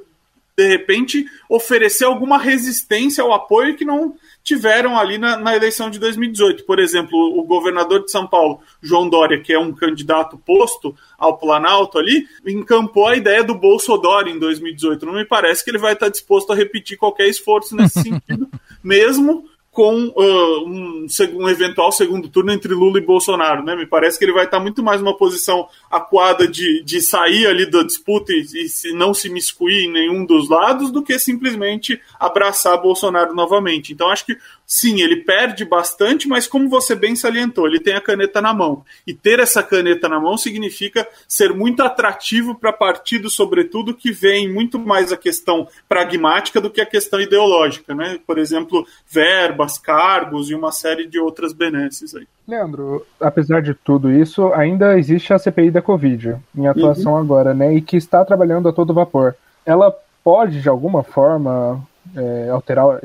de 0.58 0.68
repente 0.68 1.26
oferecer 1.48 2.06
alguma 2.06 2.38
resistência 2.38 3.24
ao 3.24 3.32
apoio 3.32 3.78
que 3.78 3.86
não 3.86 4.16
tiveram 4.44 4.98
ali 4.98 5.18
na, 5.18 5.38
na, 5.38 5.56
eleição 5.56 5.90
de 5.90 6.00
2018. 6.00 6.66
Por 6.66 6.80
exemplo, 6.80 7.18
o 7.38 7.44
governador 7.44 8.04
de 8.04 8.12
São 8.12 8.26
Paulo, 8.26 8.62
João 8.82 9.08
Dória, 9.10 9.40
que 9.40 9.54
é 9.54 9.60
um 9.60 9.74
candidato 9.74 10.38
posto 10.38 10.96
ao 11.18 11.38
Planalto 11.38 11.98
ali, 11.98 12.26
encampou 12.46 13.08
a 13.08 13.16
ideia 13.16 13.44
do 13.44 13.56
Bolsonaro 13.56 14.30
em 14.30 14.40
2018. 14.40 15.06
Não 15.06 15.14
me 15.14 15.26
parece 15.26 15.64
que 15.64 15.70
ele 15.70 15.78
vai 15.78 15.94
estar 15.94 16.10
disposto 16.10 16.52
a 16.52 16.56
repetir 16.56 16.98
qualquer 16.98 17.28
esforço 17.28 17.76
nesse 17.76 18.02
sentido, 18.02 18.50
mesmo 18.84 19.46
com 19.72 20.08
uh, 20.08 20.68
um, 20.68 21.06
um, 21.36 21.48
eventual 21.48 21.92
segundo 21.92 22.28
turno 22.28 22.52
entre 22.52 22.74
Lula 22.74 22.98
e 22.98 23.06
Bolsonaro, 23.06 23.64
né? 23.64 23.76
Me 23.76 23.86
parece 23.86 24.18
que 24.18 24.26
ele 24.26 24.34
vai 24.34 24.46
estar 24.46 24.60
muito 24.60 24.82
mais 24.82 25.00
numa 25.00 25.16
posição 25.16 25.68
aquada 25.92 26.48
de, 26.48 26.84
de 26.84 27.02
sair 27.02 27.46
ali 27.48 27.70
da 27.70 27.84
disputa 27.84 28.34
e, 28.34 28.44
e 28.44 28.94
não 28.94 29.14
se 29.14 29.30
miscuir 29.30 29.86
em 29.86 29.92
nenhum 29.92 30.26
dos 30.26 30.50
lados 30.50 30.92
do 30.92 31.04
que 31.04 31.18
simplesmente 31.20 32.02
abraçar 32.20 32.82
Bolsonaro 32.82 33.34
novamente. 33.36 33.94
Então 33.94 34.10
acho 34.10 34.26
que 34.26 34.38
sim, 34.70 35.02
ele 35.02 35.24
perde 35.24 35.66
bastante, 35.66 36.28
mas 36.28 36.46
como 36.46 36.70
você 36.70 36.94
bem 36.94 37.16
salientou, 37.16 37.66
ele 37.66 37.80
tem 37.80 37.96
a 37.96 38.02
caneta 38.02 38.40
na 38.40 38.54
mão. 38.54 38.86
E 39.06 39.16
ter 39.16 39.40
essa 39.40 39.64
caneta 39.64 40.08
na 40.08 40.20
mão 40.20 40.38
significa 40.38 41.08
ser 41.28 41.56
muito 41.56 41.82
atrativo 41.82 42.54
para 42.54 42.72
partidos, 42.72 43.34
sobretudo, 43.34 43.96
que 43.96 44.12
veem 44.12 44.48
muito 44.48 44.78
mais 44.78 45.12
a 45.12 45.18
questão 45.18 45.68
pragmática 45.88 46.62
do 46.62 46.70
que 46.70 46.80
a 46.80 46.86
questão 46.86 47.20
ideológica, 47.20 47.96
né? 47.96 48.20
Por 48.28 48.38
exemplo, 48.38 48.86
verbas, 49.10 49.80
cargos 49.80 50.52
e 50.52 50.56
uma 50.56 50.72
série 50.72 51.08
de 51.08 51.20
outras 51.20 51.52
benesses 51.52 52.14
aí. 52.14 52.28
Leandro, 52.48 53.04
apesar 53.20 53.64
de 53.64 53.74
tudo 53.74 54.12
isso, 54.12 54.54
ainda 54.54 55.00
existe 55.00 55.34
a 55.34 55.40
CPI 55.40 55.72
da 55.72 55.82
Covid 55.82 56.36
em 56.56 56.68
atuação 56.68 57.14
uhum. 57.14 57.20
agora, 57.20 57.56
né? 57.56 57.74
E 57.74 57.82
que 57.82 57.98
está 57.98 58.24
trabalhando 58.24 58.70
a 58.70 58.74
todo 58.74 58.94
vapor. 58.94 59.36
Ela 59.66 59.92
pode, 60.24 60.62
de 60.62 60.70
alguma 60.70 61.02
forma, 61.02 61.84
é, 62.16 62.50
alterar 62.50 63.00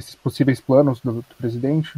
esses 0.00 0.14
possíveis 0.14 0.60
planos 0.60 1.00
do, 1.00 1.12
do, 1.12 1.24
presidente? 1.38 1.92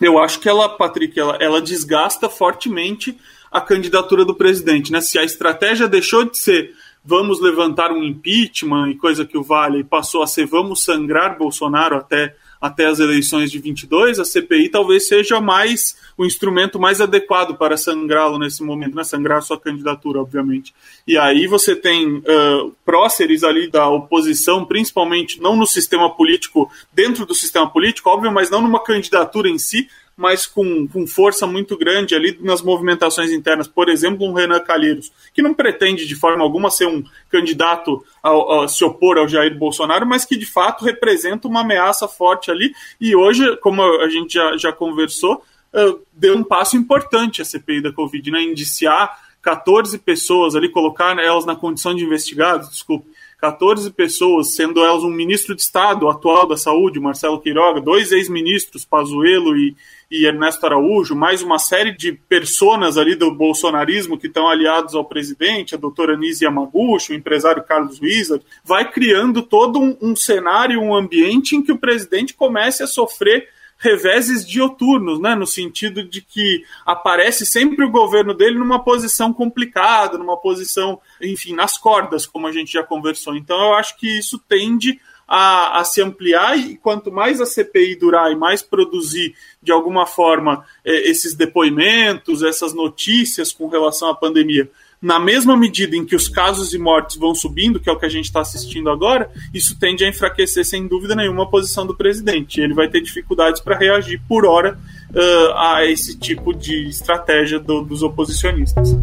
Eu 0.00 0.18
acho 0.18 0.40
que 0.40 0.48
ela, 0.48 0.68
Patrick, 0.68 1.18
ela, 1.18 1.36
ela 1.40 1.60
desgasta 1.60 2.28
fortemente 2.28 3.18
a 3.50 3.60
candidatura 3.60 4.24
do 4.24 4.34
presidente. 4.34 4.92
Né? 4.92 5.00
Se 5.00 5.18
a 5.18 5.24
estratégia 5.24 5.88
deixou 5.88 6.24
de 6.24 6.38
ser 6.38 6.74
vamos 7.04 7.40
levantar 7.40 7.90
um 7.90 8.04
impeachment 8.04 8.90
e 8.90 8.96
coisa 8.96 9.24
que 9.24 9.38
o 9.38 9.42
vale 9.42 9.78
e 9.78 9.84
passou 9.84 10.22
a 10.22 10.26
ser 10.26 10.46
vamos 10.46 10.84
sangrar 10.84 11.38
Bolsonaro 11.38 11.96
até 11.96 12.36
até 12.60 12.86
as 12.86 12.98
eleições 12.98 13.50
de 13.50 13.58
22, 13.58 14.18
a 14.18 14.24
CPI 14.24 14.68
talvez 14.68 15.06
seja 15.06 15.40
mais 15.40 15.96
o 16.16 16.24
instrumento 16.24 16.78
mais 16.78 17.00
adequado 17.00 17.56
para 17.56 17.76
sangrá-lo 17.76 18.38
nesse 18.38 18.62
momento, 18.62 18.96
né? 18.96 19.04
Sangrar 19.04 19.42
sua 19.42 19.58
candidatura, 19.58 20.20
obviamente. 20.20 20.74
E 21.06 21.16
aí 21.16 21.46
você 21.46 21.76
tem 21.76 22.16
uh, 22.16 22.74
próceres 22.84 23.44
ali 23.44 23.70
da 23.70 23.88
oposição, 23.88 24.64
principalmente 24.64 25.40
não 25.40 25.56
no 25.56 25.66
sistema 25.66 26.14
político, 26.14 26.70
dentro 26.92 27.24
do 27.24 27.34
sistema 27.34 27.70
político, 27.70 28.10
óbvio, 28.10 28.32
mas 28.32 28.50
não 28.50 28.60
numa 28.60 28.82
candidatura 28.82 29.48
em 29.48 29.58
si, 29.58 29.88
mas 30.18 30.48
com, 30.48 30.88
com 30.88 31.06
força 31.06 31.46
muito 31.46 31.78
grande 31.78 32.12
ali 32.12 32.36
nas 32.40 32.60
movimentações 32.60 33.30
internas. 33.30 33.68
Por 33.68 33.88
exemplo, 33.88 34.26
um 34.26 34.32
Renan 34.32 34.58
Calheiros, 34.58 35.12
que 35.32 35.40
não 35.40 35.54
pretende 35.54 36.08
de 36.08 36.16
forma 36.16 36.42
alguma 36.42 36.72
ser 36.72 36.88
um 36.88 37.04
candidato 37.30 38.04
a, 38.20 38.64
a 38.64 38.68
se 38.68 38.84
opor 38.84 39.16
ao 39.16 39.28
Jair 39.28 39.56
Bolsonaro, 39.56 40.04
mas 40.04 40.24
que 40.24 40.36
de 40.36 40.44
fato 40.44 40.84
representa 40.84 41.46
uma 41.46 41.60
ameaça 41.60 42.08
forte 42.08 42.50
ali. 42.50 42.74
E 43.00 43.14
hoje, 43.14 43.56
como 43.58 43.80
a 43.80 44.08
gente 44.08 44.34
já, 44.34 44.56
já 44.56 44.72
conversou, 44.72 45.40
uh, 45.72 46.00
deu 46.12 46.36
um 46.36 46.42
passo 46.42 46.76
importante 46.76 47.40
a 47.40 47.44
CPI 47.44 47.80
da 47.80 47.92
Covid, 47.92 48.28
né? 48.32 48.42
Indiciar 48.42 49.16
14 49.40 49.96
pessoas 49.98 50.56
ali, 50.56 50.68
colocar 50.68 51.16
elas 51.16 51.46
na 51.46 51.54
condição 51.54 51.94
de 51.94 52.04
investigados, 52.04 52.70
desculpe, 52.70 53.06
14 53.38 53.88
pessoas, 53.92 54.56
sendo 54.56 54.84
elas 54.84 55.04
um 55.04 55.10
ministro 55.10 55.54
de 55.54 55.62
Estado 55.62 56.08
atual 56.08 56.44
da 56.44 56.56
Saúde, 56.56 56.98
Marcelo 56.98 57.40
Queiroga, 57.40 57.80
dois 57.80 58.10
ex-ministros, 58.10 58.84
Pazuello 58.84 59.56
e, 59.56 59.76
e 60.10 60.26
Ernesto 60.26 60.64
Araújo, 60.64 61.14
mais 61.14 61.42
uma 61.42 61.58
série 61.58 61.92
de 61.92 62.12
personas 62.12 62.96
ali 62.96 63.14
do 63.14 63.34
bolsonarismo 63.34 64.18
que 64.18 64.26
estão 64.26 64.48
aliados 64.48 64.94
ao 64.94 65.04
presidente, 65.04 65.74
a 65.74 65.78
doutora 65.78 66.16
Nise 66.16 66.44
Yamaguchi, 66.44 67.12
o 67.12 67.14
empresário 67.14 67.62
Carlos 67.62 68.00
Wizard, 68.00 68.44
vai 68.64 68.90
criando 68.90 69.42
todo 69.42 69.78
um, 69.78 69.96
um 70.00 70.16
cenário, 70.16 70.80
um 70.80 70.94
ambiente 70.94 71.54
em 71.54 71.62
que 71.62 71.72
o 71.72 71.78
presidente 71.78 72.32
comece 72.32 72.82
a 72.82 72.86
sofrer 72.86 73.48
reveses 73.78 74.46
dioturnos, 74.46 75.20
né, 75.20 75.34
no 75.36 75.46
sentido 75.46 76.02
de 76.02 76.20
que 76.20 76.64
aparece 76.84 77.46
sempre 77.46 77.84
o 77.84 77.90
governo 77.90 78.34
dele 78.34 78.58
numa 78.58 78.82
posição 78.82 79.32
complicada, 79.32 80.18
numa 80.18 80.36
posição, 80.36 81.00
enfim, 81.22 81.54
nas 81.54 81.78
cordas, 81.78 82.26
como 82.26 82.46
a 82.46 82.52
gente 82.52 82.72
já 82.72 82.82
conversou. 82.82 83.36
Então 83.36 83.56
eu 83.60 83.74
acho 83.74 83.96
que 83.96 84.18
isso 84.18 84.38
tende 84.48 84.98
a, 85.28 85.80
a, 85.80 85.84
se 85.84 86.00
ampliar 86.00 86.58
e 86.58 86.76
quanto 86.76 87.12
mais 87.12 87.40
a 87.40 87.46
CPI 87.46 87.96
durar 87.96 88.32
e 88.32 88.36
mais 88.36 88.62
produzir 88.62 89.34
de 89.62 89.70
alguma 89.70 90.06
forma 90.06 90.64
eh, 90.84 91.10
esses 91.10 91.34
depoimentos, 91.34 92.42
essas 92.42 92.72
notícias 92.72 93.52
com 93.52 93.68
relação 93.68 94.08
à 94.08 94.14
pandemia, 94.14 94.70
na 95.00 95.20
mesma 95.20 95.56
medida 95.56 95.94
em 95.96 96.04
que 96.04 96.16
os 96.16 96.28
casos 96.28 96.72
e 96.72 96.78
mortes 96.78 97.16
vão 97.16 97.34
subindo, 97.34 97.78
que 97.78 97.88
é 97.88 97.92
o 97.92 97.98
que 97.98 98.06
a 98.06 98.08
gente 98.08 98.24
está 98.24 98.40
assistindo 98.40 98.90
agora, 98.90 99.30
isso 99.54 99.78
tende 99.78 100.04
a 100.04 100.08
enfraquecer, 100.08 100.64
sem 100.64 100.88
dúvida 100.88 101.14
nenhuma, 101.14 101.44
a 101.44 101.46
posição 101.46 101.86
do 101.86 101.94
presidente. 101.94 102.60
Ele 102.60 102.74
vai 102.74 102.88
ter 102.88 103.00
dificuldades 103.00 103.60
para 103.60 103.78
reagir, 103.78 104.20
por 104.28 104.44
hora, 104.44 104.78
uh, 105.10 105.52
a 105.56 105.86
esse 105.86 106.18
tipo 106.18 106.52
de 106.52 106.88
estratégia 106.88 107.60
do, 107.60 107.82
dos 107.82 108.02
oposicionistas. 108.02 108.96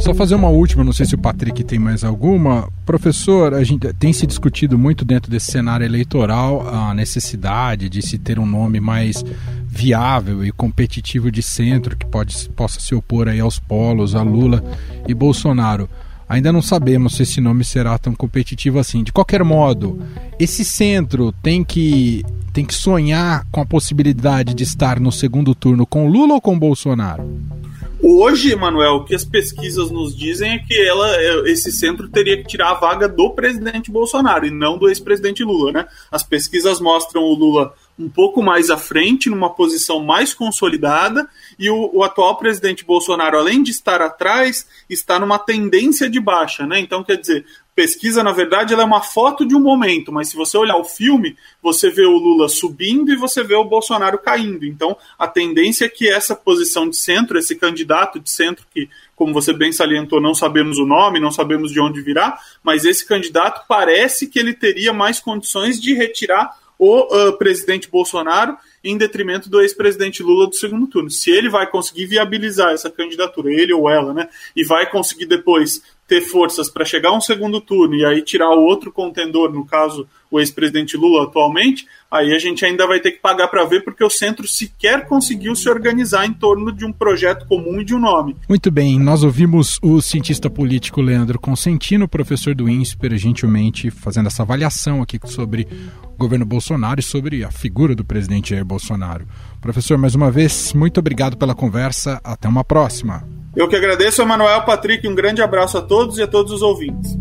Só 0.00 0.14
fazer 0.14 0.34
uma 0.34 0.48
última, 0.48 0.82
não 0.82 0.94
sei 0.94 1.04
se 1.04 1.14
o 1.14 1.18
Patrick 1.18 1.62
tem 1.62 1.78
mais 1.78 2.02
alguma. 2.02 2.68
Professor, 2.86 3.52
a 3.52 3.62
gente 3.62 3.92
tem 3.94 4.14
se 4.14 4.26
discutido 4.26 4.78
muito 4.78 5.04
dentro 5.04 5.30
desse 5.30 5.52
cenário 5.52 5.84
eleitoral 5.84 6.66
a 6.66 6.94
necessidade 6.94 7.88
de 7.90 8.00
se 8.00 8.16
ter 8.16 8.38
um 8.38 8.46
nome 8.46 8.80
mais 8.80 9.22
viável 9.68 10.44
e 10.44 10.50
competitivo 10.50 11.30
de 11.30 11.42
centro 11.42 11.96
que 11.96 12.06
pode, 12.06 12.48
possa 12.56 12.80
se 12.80 12.94
opor 12.94 13.28
aí 13.28 13.40
aos 13.40 13.58
polos, 13.58 14.14
a 14.14 14.22
Lula 14.22 14.64
e 15.06 15.12
Bolsonaro. 15.12 15.88
Ainda 16.26 16.50
não 16.50 16.62
sabemos 16.62 17.16
se 17.16 17.24
esse 17.24 17.40
nome 17.40 17.62
será 17.62 17.98
tão 17.98 18.14
competitivo 18.14 18.78
assim. 18.78 19.04
De 19.04 19.12
qualquer 19.12 19.44
modo, 19.44 20.00
esse 20.38 20.64
centro 20.64 21.30
tem 21.42 21.62
que 21.62 22.24
tem 22.52 22.64
que 22.64 22.74
sonhar 22.74 23.46
com 23.52 23.60
a 23.60 23.66
possibilidade 23.66 24.54
de 24.54 24.64
estar 24.64 24.98
no 24.98 25.12
segundo 25.12 25.54
turno 25.54 25.86
com 25.86 26.08
Lula 26.08 26.34
ou 26.34 26.40
com 26.40 26.58
Bolsonaro? 26.58 27.59
Hoje, 28.02 28.56
Manuel, 28.56 28.94
o 28.94 29.04
que 29.04 29.14
as 29.14 29.26
pesquisas 29.26 29.90
nos 29.90 30.16
dizem 30.16 30.52
é 30.52 30.58
que 30.58 30.74
ela, 30.80 31.14
é, 31.16 31.50
esse 31.50 31.70
centro 31.70 32.08
teria 32.08 32.38
que 32.38 32.48
tirar 32.48 32.70
a 32.70 32.74
vaga 32.74 33.06
do 33.06 33.30
presidente 33.30 33.90
Bolsonaro 33.90 34.46
e 34.46 34.50
não 34.50 34.78
do 34.78 34.88
ex-presidente 34.88 35.44
Lula, 35.44 35.70
né? 35.70 35.86
As 36.10 36.22
pesquisas 36.22 36.80
mostram 36.80 37.22
o 37.22 37.34
Lula 37.34 37.74
um 37.98 38.08
pouco 38.08 38.42
mais 38.42 38.70
à 38.70 38.78
frente, 38.78 39.28
numa 39.28 39.50
posição 39.50 40.00
mais 40.00 40.32
consolidada, 40.32 41.28
e 41.58 41.68
o, 41.68 41.90
o, 41.92 42.02
atual 42.02 42.38
presidente 42.38 42.82
Bolsonaro, 42.82 43.36
além 43.36 43.62
de 43.62 43.70
estar 43.70 44.00
atrás, 44.00 44.66
está 44.88 45.18
numa 45.20 45.38
tendência 45.38 46.08
de 46.08 46.18
baixa, 46.18 46.66
né? 46.66 46.80
Então, 46.80 47.04
quer 47.04 47.16
dizer, 47.16 47.44
pesquisa, 47.74 48.22
na 48.22 48.32
verdade, 48.32 48.74
ela 48.74 48.82
é 48.82 48.86
uma 48.86 49.02
foto 49.02 49.46
de 49.46 49.54
um 49.54 49.60
momento, 49.60 50.12
mas 50.12 50.28
se 50.28 50.36
você 50.36 50.56
olhar 50.56 50.76
o 50.76 50.84
filme, 50.84 51.36
você 51.62 51.90
vê 51.90 52.04
o 52.04 52.16
Lula 52.16 52.48
subindo 52.48 53.12
e 53.12 53.16
você 53.16 53.42
vê 53.42 53.54
o 53.54 53.64
Bolsonaro 53.64 54.18
caindo. 54.18 54.66
Então, 54.66 54.96
a 55.18 55.26
tendência 55.26 55.84
é 55.84 55.88
que 55.88 56.08
essa 56.08 56.34
posição 56.34 56.88
de 56.88 56.96
centro, 56.96 57.38
esse 57.38 57.56
candidato 57.56 58.20
de 58.20 58.30
centro, 58.30 58.66
que, 58.72 58.88
como 59.14 59.32
você 59.32 59.52
bem 59.52 59.72
salientou, 59.72 60.20
não 60.20 60.34
sabemos 60.34 60.78
o 60.78 60.86
nome, 60.86 61.20
não 61.20 61.30
sabemos 61.30 61.72
de 61.72 61.80
onde 61.80 62.00
virá, 62.02 62.38
mas 62.62 62.84
esse 62.84 63.06
candidato 63.06 63.64
parece 63.68 64.26
que 64.26 64.38
ele 64.38 64.52
teria 64.52 64.92
mais 64.92 65.20
condições 65.20 65.80
de 65.80 65.94
retirar 65.94 66.58
o 66.80 67.00
uh, 67.00 67.36
presidente 67.36 67.90
Bolsonaro 67.90 68.56
em 68.82 68.96
detrimento 68.96 69.50
do 69.50 69.60
ex-presidente 69.60 70.22
Lula 70.22 70.46
do 70.46 70.54
segundo 70.54 70.86
turno. 70.86 71.10
Se 71.10 71.30
ele 71.30 71.50
vai 71.50 71.66
conseguir 71.66 72.06
viabilizar 72.06 72.72
essa 72.72 72.90
candidatura, 72.90 73.52
ele 73.52 73.74
ou 73.74 73.90
ela, 73.90 74.14
né, 74.14 74.30
e 74.56 74.64
vai 74.64 74.90
conseguir 74.90 75.26
depois 75.26 75.82
ter 76.10 76.22
forças 76.22 76.68
para 76.68 76.84
chegar 76.84 77.10
a 77.10 77.16
um 77.16 77.20
segundo 77.20 77.60
turno 77.60 77.94
e 77.94 78.04
aí 78.04 78.20
tirar 78.20 78.50
o 78.50 78.64
outro 78.64 78.90
contendor, 78.90 79.52
no 79.52 79.64
caso 79.64 80.08
o 80.28 80.40
ex-presidente 80.40 80.96
Lula 80.96 81.22
atualmente, 81.22 81.86
aí 82.10 82.34
a 82.34 82.38
gente 82.38 82.64
ainda 82.64 82.84
vai 82.84 82.98
ter 82.98 83.12
que 83.12 83.20
pagar 83.20 83.46
para 83.46 83.64
ver 83.64 83.84
porque 83.84 84.02
o 84.02 84.10
centro 84.10 84.46
sequer 84.46 85.06
conseguiu 85.06 85.54
se 85.54 85.68
organizar 85.70 86.26
em 86.26 86.32
torno 86.32 86.72
de 86.72 86.84
um 86.84 86.92
projeto 86.92 87.46
comum 87.46 87.80
e 87.80 87.84
de 87.84 87.94
um 87.94 88.00
nome. 88.00 88.34
Muito 88.48 88.72
bem, 88.72 88.98
nós 88.98 89.22
ouvimos 89.22 89.78
o 89.82 90.00
cientista 90.02 90.50
político 90.50 91.00
Leandro 91.00 91.38
Consentino, 91.38 92.08
professor 92.08 92.56
do 92.56 92.68
INSPER, 92.68 93.16
gentilmente 93.16 93.88
fazendo 93.88 94.26
essa 94.26 94.42
avaliação 94.42 95.02
aqui 95.02 95.16
sobre 95.26 95.68
o 96.02 96.16
governo 96.16 96.44
Bolsonaro 96.44 96.98
e 96.98 97.04
sobre 97.04 97.44
a 97.44 97.52
figura 97.52 97.94
do 97.94 98.04
presidente 98.04 98.50
Jair 98.50 98.64
Bolsonaro. 98.64 99.28
Professor, 99.60 99.96
mais 99.96 100.16
uma 100.16 100.30
vez, 100.30 100.72
muito 100.74 100.98
obrigado 100.98 101.36
pela 101.36 101.54
conversa. 101.54 102.20
Até 102.24 102.48
uma 102.48 102.64
próxima. 102.64 103.29
Eu 103.54 103.68
que 103.68 103.74
agradeço, 103.74 104.22
Emanuel 104.22 104.62
Patrick. 104.62 105.06
Um 105.08 105.14
grande 105.14 105.42
abraço 105.42 105.76
a 105.76 105.82
todos 105.82 106.18
e 106.18 106.22
a 106.22 106.26
todos 106.26 106.52
os 106.52 106.62
ouvintes. 106.62 107.16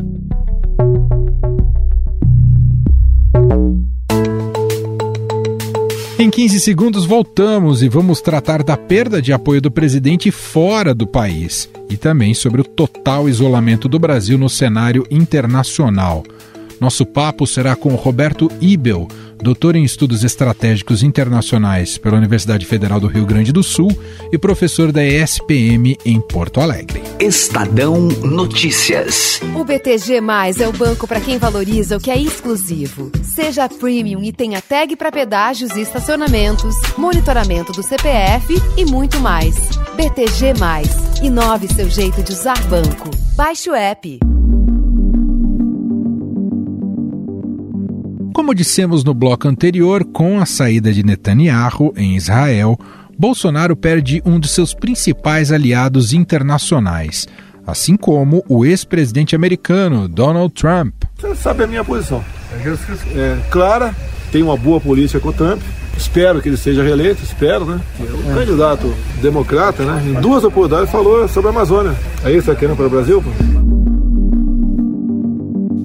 Em 6.19 6.29
15 6.29 6.59
segundos 6.59 7.05
voltamos 7.05 7.81
e 7.81 7.87
vamos 7.87 8.19
tratar 8.19 8.61
da 8.61 8.75
perda 8.75 9.21
de 9.21 9.31
apoio 9.31 9.61
do 9.61 9.71
presidente 9.71 10.29
fora 10.31 10.93
do 10.93 11.07
país 11.07 11.69
e 11.89 11.95
também 11.95 12.33
sobre 12.33 12.59
o 12.59 12.63
total 12.65 13.29
isolamento 13.29 13.87
do 13.87 13.97
Brasil 13.97 14.37
no 14.37 14.49
cenário 14.49 15.07
internacional. 15.09 16.23
Nosso 16.79 17.05
papo 17.05 17.45
será 17.45 17.75
com 17.75 17.93
Roberto 17.95 18.49
Ibel, 18.61 19.07
doutor 19.41 19.75
em 19.75 19.83
Estudos 19.83 20.23
Estratégicos 20.23 21.03
Internacionais 21.03 21.97
pela 21.97 22.17
Universidade 22.17 22.65
Federal 22.65 22.99
do 22.99 23.07
Rio 23.07 23.25
Grande 23.25 23.51
do 23.51 23.61
Sul 23.61 23.89
e 24.31 24.37
professor 24.37 24.91
da 24.91 25.03
ESPM 25.03 25.97
em 26.05 26.21
Porto 26.21 26.61
Alegre. 26.61 27.01
Estadão 27.19 28.07
Notícias. 28.23 29.41
O 29.53 29.63
BTG 29.65 30.21
Mais 30.21 30.61
é 30.61 30.67
o 30.67 30.73
banco 30.73 31.05
para 31.05 31.19
quem 31.19 31.37
valoriza 31.37 31.97
o 31.97 31.99
que 31.99 32.11
é 32.11 32.17
exclusivo. 32.17 33.11
Seja 33.23 33.67
premium 33.67 34.23
e 34.23 34.31
tenha 34.31 34.61
tag 34.61 34.95
para 34.95 35.11
pedágios 35.11 35.71
e 35.75 35.81
estacionamentos, 35.81 36.75
monitoramento 36.97 37.73
do 37.73 37.83
CPF 37.83 38.55
e 38.77 38.85
muito 38.85 39.19
mais. 39.19 39.55
BTG 39.97 40.57
Mais. 40.57 40.87
Inove 41.21 41.67
seu 41.67 41.89
jeito 41.89 42.23
de 42.23 42.31
usar 42.31 42.61
banco. 42.67 43.09
Baixe 43.35 43.69
o 43.69 43.75
app. 43.75 44.19
Como 48.39 48.55
dissemos 48.55 49.03
no 49.03 49.13
bloco 49.13 49.49
anterior, 49.49 50.05
com 50.05 50.39
a 50.39 50.45
saída 50.45 50.93
de 50.93 51.03
Netanyahu 51.03 51.93
em 51.97 52.15
Israel, 52.15 52.79
Bolsonaro 53.17 53.75
perde 53.75 54.21
um 54.25 54.39
de 54.39 54.47
seus 54.47 54.73
principais 54.73 55.51
aliados 55.51 56.13
internacionais, 56.13 57.27
assim 57.67 57.97
como 57.97 58.41
o 58.47 58.65
ex-presidente 58.65 59.35
americano 59.35 60.07
Donald 60.07 60.53
Trump. 60.53 60.93
Você 61.19 61.35
sabe 61.35 61.65
a 61.65 61.67
minha 61.67 61.83
posição. 61.83 62.23
É 63.13 63.37
clara, 63.51 63.93
tem 64.31 64.41
uma 64.41 64.55
boa 64.55 64.79
polícia 64.79 65.19
com 65.19 65.27
o 65.27 65.33
Trump. 65.33 65.59
Espero 65.97 66.41
que 66.41 66.47
ele 66.47 66.55
seja 66.55 66.81
reeleito, 66.81 67.21
espero, 67.21 67.65
né? 67.65 67.81
O 67.99 68.33
candidato 68.33 68.95
democrata, 69.21 69.83
né? 69.83 70.01
Em 70.07 70.13
duas 70.21 70.45
oportunidades 70.45 70.89
falou 70.89 71.27
sobre 71.27 71.49
a 71.49 71.51
Amazônia. 71.51 71.93
É 72.23 72.31
isso 72.31 72.49
que 72.51 72.55
querendo 72.61 72.77
para 72.77 72.87
o 72.87 72.89
Brasil? 72.89 73.21
Pô? 73.21 73.58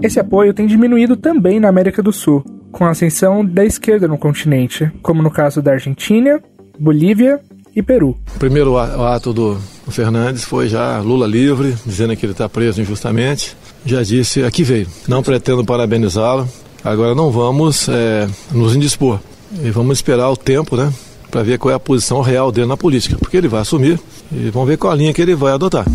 Esse 0.05 0.21
apoio 0.21 0.53
tem 0.53 0.67
diminuído 0.67 1.17
também 1.17 1.59
na 1.59 1.71
América 1.71 2.03
do 2.03 2.13
Sul, 2.13 2.45
com 2.71 2.85
a 2.85 2.91
ascensão 2.91 3.43
da 3.43 3.65
esquerda 3.65 4.07
no 4.07 4.19
continente, 4.19 4.93
como 5.03 5.23
no 5.23 5.31
caso 5.31 5.63
da 5.63 5.73
Argentina, 5.73 6.43
Bolívia 6.79 7.41
e 7.75 7.83
Peru. 7.83 8.15
O 8.37 8.39
primeiro 8.39 8.77
ato 8.77 9.33
do 9.33 9.57
Fernandes 9.89 10.45
foi 10.45 10.69
já 10.69 11.01
Lula 11.01 11.27
livre, 11.27 11.75
dizendo 11.87 12.15
que 12.15 12.27
ele 12.27 12.33
está 12.33 12.47
preso 12.51 12.83
injustamente. 12.83 13.57
Já 13.87 14.03
disse, 14.03 14.45
aqui 14.45 14.63
veio. 14.63 14.87
Não 15.09 15.23
pretendo 15.23 15.65
parabenizá-lo. 15.65 16.47
Agora 16.85 17.15
não 17.15 17.31
vamos 17.31 17.89
é, 17.89 18.29
nos 18.53 18.77
indispor. 18.77 19.19
E 19.63 19.71
vamos 19.71 19.97
esperar 19.97 20.29
o 20.29 20.37
tempo, 20.37 20.77
né? 20.77 20.93
Para 21.31 21.43
ver 21.43 21.59
qual 21.59 21.73
é 21.73 21.75
a 21.77 21.81
posição 21.81 22.21
real 22.21 22.53
dele 22.53 22.67
na 22.67 22.77
política. 22.77 23.17
Porque 23.17 23.39
ele 23.39 23.49
vai 23.49 23.63
assumir 23.63 23.99
e 24.31 24.51
vamos 24.51 24.69
ver 24.69 24.77
qual 24.77 24.93
a 24.93 24.97
linha 24.97 25.15
que 25.15 25.23
ele 25.23 25.35
vai 25.35 25.55
adotar. 25.55 25.87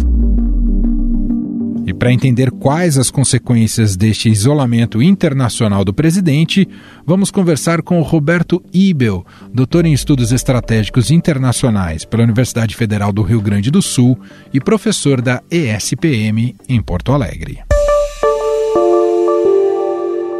E 1.85 1.93
para 1.93 2.11
entender 2.11 2.48
quais 2.59 2.97
as 2.97 3.09
consequências 3.09 3.95
deste 3.95 4.29
isolamento 4.29 5.01
internacional 5.01 5.85
do 5.85 5.93
presidente, 5.93 6.67
vamos 7.05 7.31
conversar 7.31 7.81
com 7.81 8.01
Roberto 8.01 8.61
Ibel, 8.73 9.25
doutor 9.53 9.85
em 9.85 9.93
estudos 9.93 10.31
estratégicos 10.31 11.09
internacionais 11.09 12.03
pela 12.03 12.23
Universidade 12.23 12.75
Federal 12.75 13.13
do 13.13 13.21
Rio 13.21 13.41
Grande 13.41 13.71
do 13.71 13.81
Sul 13.81 14.19
e 14.53 14.59
professor 14.59 15.21
da 15.21 15.41
ESPM 15.49 16.55
em 16.67 16.81
Porto 16.81 17.13
Alegre. 17.13 17.59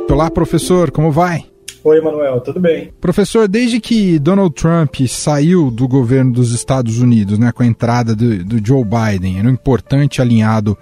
Olá, 0.09 0.29
professor, 0.29 0.91
como 0.91 1.11
vai? 1.11 1.45
Oi, 1.81 2.01
Manuel, 2.01 2.41
tudo 2.41 2.59
bem? 2.59 2.91
Professor, 2.99 3.47
desde 3.47 3.79
que 3.79 4.19
Donald 4.19 4.53
Trump 4.53 4.93
saiu 5.07 5.71
do 5.71 5.87
governo 5.87 6.33
dos 6.33 6.51
Estados 6.51 6.99
Unidos, 6.99 7.39
né, 7.39 7.53
com 7.53 7.63
a 7.63 7.65
entrada 7.65 8.13
do, 8.13 8.43
do 8.43 8.65
Joe 8.65 8.83
Biden, 8.83 9.39
era 9.39 9.47
um 9.47 9.51
importante 9.51 10.21
alinhado 10.21 10.77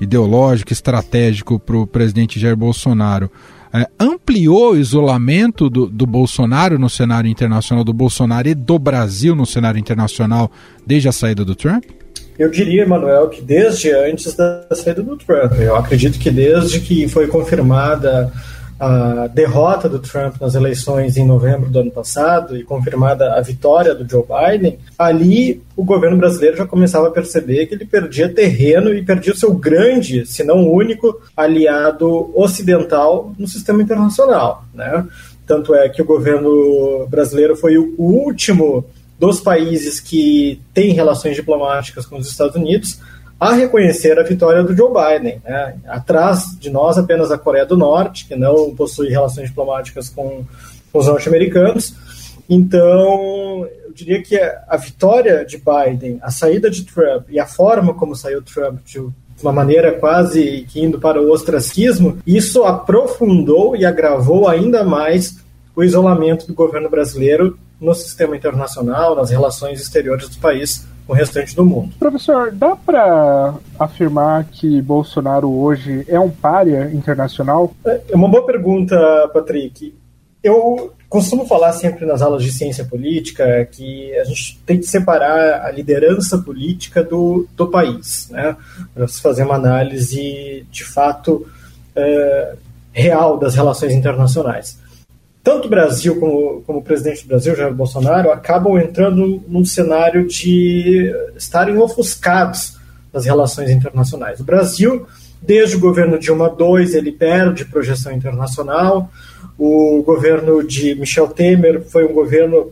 ideológico, 0.00 0.72
estratégico 0.72 1.58
para 1.58 1.76
o 1.76 1.86
presidente 1.86 2.40
Jair 2.40 2.56
Bolsonaro. 2.56 3.30
É, 3.72 3.86
ampliou 4.00 4.72
o 4.72 4.76
isolamento 4.76 5.70
do, 5.70 5.86
do 5.86 6.04
Bolsonaro 6.04 6.78
no 6.78 6.90
cenário 6.90 7.30
internacional, 7.30 7.84
do 7.84 7.92
Bolsonaro 7.92 8.48
e 8.48 8.54
do 8.54 8.78
Brasil 8.78 9.36
no 9.36 9.46
cenário 9.46 9.78
internacional 9.78 10.50
desde 10.84 11.08
a 11.08 11.12
saída 11.12 11.44
do 11.44 11.54
Trump? 11.54 11.84
Eu 12.36 12.50
diria, 12.50 12.82
Emanuel, 12.82 13.28
que 13.28 13.42
desde 13.42 13.92
antes 13.92 14.34
da 14.34 14.66
saída 14.72 15.02
do 15.02 15.16
Trump. 15.16 15.52
Eu 15.60 15.76
acredito 15.76 16.18
que 16.18 16.30
desde 16.30 16.80
que 16.80 17.06
foi 17.06 17.26
confirmada 17.26 18.32
a 18.80 19.26
derrota 19.26 19.90
do 19.90 19.98
Trump 19.98 20.40
nas 20.40 20.54
eleições 20.54 21.18
em 21.18 21.26
novembro 21.26 21.68
do 21.68 21.80
ano 21.80 21.90
passado 21.90 22.56
e 22.56 22.64
confirmada 22.64 23.34
a 23.34 23.40
vitória 23.42 23.94
do 23.94 24.08
Joe 24.08 24.24
Biden, 24.24 24.78
ali 24.98 25.62
o 25.76 25.84
governo 25.84 26.16
brasileiro 26.16 26.56
já 26.56 26.66
começava 26.66 27.08
a 27.08 27.10
perceber 27.10 27.66
que 27.66 27.74
ele 27.74 27.84
perdia 27.84 28.26
terreno 28.26 28.94
e 28.94 29.04
perdia 29.04 29.34
o 29.34 29.36
seu 29.36 29.52
grande, 29.52 30.24
se 30.24 30.42
não 30.42 30.66
único, 30.66 31.20
aliado 31.36 32.32
ocidental 32.34 33.34
no 33.38 33.46
sistema 33.46 33.82
internacional. 33.82 34.64
Né? 34.72 35.06
Tanto 35.46 35.74
é 35.74 35.86
que 35.90 36.00
o 36.00 36.06
governo 36.06 37.06
brasileiro 37.06 37.54
foi 37.54 37.76
o 37.76 37.94
último 37.98 38.86
dos 39.18 39.40
países 39.40 40.00
que 40.00 40.58
têm 40.72 40.94
relações 40.94 41.36
diplomáticas 41.36 42.06
com 42.06 42.16
os 42.16 42.30
Estados 42.30 42.56
Unidos 42.56 42.98
a 43.40 43.54
reconhecer 43.54 44.18
a 44.18 44.22
vitória 44.22 44.62
do 44.62 44.76
Joe 44.76 44.90
Biden. 44.92 45.40
Né? 45.42 45.76
Atrás 45.88 46.54
de 46.60 46.68
nós, 46.68 46.98
apenas 46.98 47.32
a 47.32 47.38
Coreia 47.38 47.64
do 47.64 47.76
Norte, 47.76 48.28
que 48.28 48.36
não 48.36 48.74
possui 48.74 49.08
relações 49.08 49.48
diplomáticas 49.48 50.10
com, 50.10 50.44
os 50.92 51.06
norte-americanos. 51.06 51.94
Então, 52.48 53.66
eu 53.86 53.92
diria 53.94 54.22
que 54.22 54.36
a 54.36 54.76
vitória 54.76 55.44
de 55.44 55.56
Biden, 55.56 56.18
a 56.20 56.30
saída 56.30 56.68
de 56.68 56.84
Trump 56.84 57.28
e 57.30 57.38
a 57.38 57.46
forma 57.46 57.94
como 57.94 58.16
saiu 58.16 58.42
Trump 58.42 58.80
de 58.84 59.00
uma 59.40 59.52
maneira 59.52 59.92
quase 59.92 60.66
que 60.68 60.80
indo 60.80 60.98
para 60.98 61.20
o 61.20 61.30
ostracismo, 61.30 62.18
isso 62.26 62.64
aprofundou 62.64 63.76
e 63.76 63.86
agravou 63.86 64.48
ainda 64.48 64.84
mais 64.84 65.38
o 65.74 65.82
isolamento 65.82 66.46
do 66.46 66.54
governo 66.54 66.90
brasileiro 66.90 67.58
no 67.80 67.94
sistema 67.94 68.36
internacional, 68.36 69.14
nas 69.14 69.30
relações 69.30 69.80
exteriores 69.80 70.28
do 70.28 70.38
país 70.38 70.86
com 71.10 71.14
o 71.14 71.16
restante 71.16 71.56
do 71.56 71.66
mundo. 71.66 71.92
Professor, 71.98 72.52
dá 72.52 72.76
para 72.76 73.54
afirmar 73.76 74.44
que 74.44 74.80
Bolsonaro 74.80 75.50
hoje 75.50 76.04
é 76.06 76.20
um 76.20 76.30
párea 76.30 76.88
internacional? 76.94 77.74
É 77.84 78.14
uma 78.14 78.28
boa 78.28 78.46
pergunta, 78.46 78.96
Patrick. 79.34 79.92
Eu 80.40 80.94
costumo 81.08 81.44
falar 81.46 81.72
sempre 81.72 82.06
nas 82.06 82.22
aulas 82.22 82.44
de 82.44 82.52
ciência 82.52 82.84
política 82.84 83.66
que 83.72 84.16
a 84.16 84.24
gente 84.24 84.60
tem 84.64 84.78
que 84.78 84.86
separar 84.86 85.66
a 85.66 85.72
liderança 85.72 86.38
política 86.38 87.02
do, 87.02 87.48
do 87.56 87.66
país, 87.66 88.28
né? 88.30 88.56
Para 88.94 89.08
se 89.08 89.20
fazer 89.20 89.42
uma 89.42 89.56
análise 89.56 90.64
de 90.70 90.84
fato 90.84 91.44
é, 91.96 92.54
real 92.92 93.36
das 93.36 93.56
relações 93.56 93.92
internacionais 93.92 94.78
tanto 95.50 95.66
o 95.66 95.68
Brasil 95.68 96.14
como, 96.20 96.62
como 96.64 96.78
o 96.78 96.82
presidente 96.82 97.24
do 97.24 97.28
Brasil, 97.28 97.56
Jair 97.56 97.74
Bolsonaro, 97.74 98.30
acabam 98.30 98.78
entrando 98.78 99.42
num 99.48 99.64
cenário 99.64 100.24
de 100.28 101.12
estarem 101.36 101.76
ofuscados 101.76 102.78
nas 103.12 103.24
relações 103.24 103.68
internacionais. 103.68 104.38
O 104.38 104.44
Brasil, 104.44 105.08
desde 105.42 105.74
o 105.74 105.80
governo 105.80 106.20
Dilma 106.20 106.54
II, 106.56 106.96
ele 106.96 107.10
perde 107.10 107.64
projeção 107.64 108.12
internacional. 108.12 109.10
O 109.58 110.04
governo 110.06 110.62
de 110.62 110.94
Michel 110.94 111.26
Temer 111.26 111.82
foi 111.82 112.04
um 112.04 112.12
governo 112.12 112.70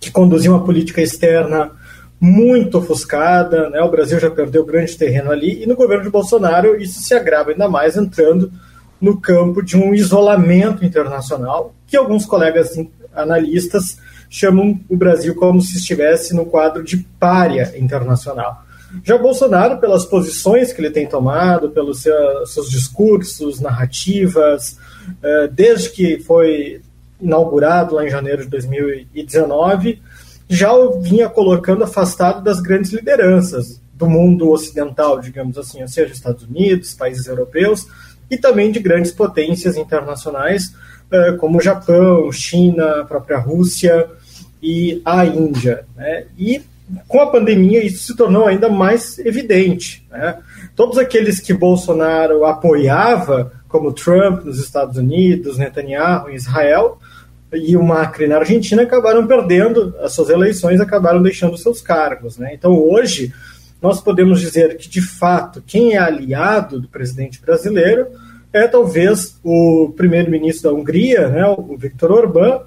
que 0.00 0.10
conduziu 0.10 0.52
uma 0.52 0.64
política 0.64 1.00
externa 1.00 1.70
muito 2.20 2.78
ofuscada, 2.78 3.70
né? 3.70 3.80
o 3.80 3.90
Brasil 3.90 4.18
já 4.18 4.30
perdeu 4.30 4.64
grande 4.64 4.98
terreno 4.98 5.30
ali, 5.30 5.62
e 5.62 5.66
no 5.66 5.76
governo 5.76 6.02
de 6.02 6.10
Bolsonaro 6.10 6.80
isso 6.80 7.00
se 7.00 7.14
agrava 7.14 7.50
ainda 7.50 7.68
mais, 7.68 7.96
entrando 7.96 8.50
no 9.02 9.20
campo 9.20 9.60
de 9.60 9.76
um 9.76 9.92
isolamento 9.92 10.84
internacional, 10.84 11.74
que 11.88 11.96
alguns 11.96 12.24
colegas 12.24 12.70
analistas 13.12 13.98
chamam 14.30 14.80
o 14.88 14.96
Brasil 14.96 15.34
como 15.34 15.60
se 15.60 15.76
estivesse 15.76 16.32
no 16.34 16.46
quadro 16.46 16.84
de 16.84 16.98
párea 17.18 17.74
internacional. 17.76 18.64
Já 19.02 19.18
Bolsonaro, 19.18 19.78
pelas 19.78 20.04
posições 20.04 20.72
que 20.72 20.80
ele 20.80 20.90
tem 20.90 21.08
tomado, 21.08 21.70
pelos 21.70 22.02
seus 22.46 22.70
discursos, 22.70 23.58
narrativas, 23.58 24.78
eh, 25.20 25.48
desde 25.50 25.90
que 25.90 26.20
foi 26.20 26.80
inaugurado 27.20 27.96
lá 27.96 28.06
em 28.06 28.10
janeiro 28.10 28.44
de 28.44 28.50
2019, 28.50 30.00
já 30.48 30.72
o 30.72 31.00
vinha 31.00 31.28
colocando 31.28 31.82
afastado 31.82 32.42
das 32.42 32.60
grandes 32.60 32.92
lideranças 32.92 33.80
do 33.94 34.08
mundo 34.08 34.50
ocidental, 34.50 35.20
digamos 35.20 35.56
assim, 35.56 35.80
ou 35.80 35.88
seja, 35.88 36.12
Estados 36.12 36.44
Unidos, 36.44 36.94
países 36.94 37.26
europeus, 37.26 37.86
e 38.32 38.38
também 38.38 38.72
de 38.72 38.80
grandes 38.80 39.12
potências 39.12 39.76
internacionais, 39.76 40.74
eh, 41.12 41.32
como 41.32 41.58
o 41.58 41.60
Japão, 41.60 42.32
China, 42.32 43.02
a 43.02 43.04
própria 43.04 43.36
Rússia 43.36 44.08
e 44.62 45.02
a 45.04 45.26
Índia. 45.26 45.84
Né? 45.94 46.24
E 46.38 46.62
com 47.06 47.20
a 47.20 47.30
pandemia 47.30 47.84
isso 47.84 48.04
se 48.04 48.16
tornou 48.16 48.46
ainda 48.46 48.70
mais 48.70 49.18
evidente. 49.18 50.06
Né? 50.10 50.38
Todos 50.74 50.96
aqueles 50.96 51.40
que 51.40 51.52
Bolsonaro 51.52 52.46
apoiava, 52.46 53.52
como 53.68 53.92
Trump 53.92 54.46
nos 54.46 54.58
Estados 54.58 54.96
Unidos, 54.96 55.58
Netanyahu 55.58 56.30
em 56.30 56.34
Israel, 56.34 56.98
e 57.52 57.76
o 57.76 57.82
Macri 57.82 58.26
na 58.26 58.38
Argentina 58.38 58.80
acabaram 58.80 59.26
perdendo 59.26 59.94
as 60.00 60.14
suas 60.14 60.30
eleições, 60.30 60.80
acabaram 60.80 61.20
deixando 61.20 61.58
seus 61.58 61.82
cargos. 61.82 62.38
Né? 62.38 62.54
Então 62.54 62.72
hoje 62.72 63.30
nós 63.82 64.00
podemos 64.00 64.40
dizer 64.40 64.76
que, 64.76 64.88
de 64.88 65.02
fato, 65.02 65.62
quem 65.66 65.94
é 65.94 65.98
aliado 65.98 66.80
do 66.80 66.88
presidente 66.88 67.40
brasileiro 67.40 68.06
é 68.52 68.68
talvez 68.68 69.38
o 69.42 69.92
primeiro-ministro 69.96 70.70
da 70.70 70.76
Hungria, 70.76 71.28
né, 71.28 71.44
o 71.46 71.76
Viktor 71.76 72.12
Orbán, 72.12 72.60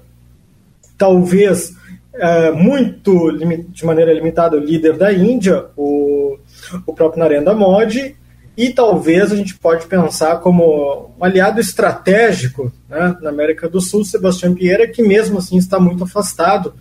talvez 0.98 1.74
é, 2.12 2.50
muito 2.50 3.30
de 3.70 3.84
maneira 3.84 4.12
limitada 4.12 4.56
o 4.56 4.60
líder 4.60 4.96
da 4.96 5.12
Índia, 5.12 5.66
o, 5.76 6.38
o 6.86 6.92
próprio 6.92 7.20
Narendra 7.20 7.54
Modi, 7.54 8.14
e 8.56 8.70
talvez 8.70 9.32
a 9.32 9.36
gente 9.36 9.54
pode 9.54 9.86
pensar 9.86 10.40
como 10.40 11.10
um 11.18 11.24
aliado 11.24 11.60
estratégico 11.60 12.72
né, 12.88 13.16
na 13.22 13.30
América 13.30 13.68
do 13.68 13.80
Sul, 13.80 14.04
Sebastião 14.04 14.54
Vieira, 14.54 14.88
que 14.88 15.02
mesmo 15.02 15.38
assim 15.38 15.56
está 15.56 15.78
muito 15.78 16.04
afastado 16.04 16.74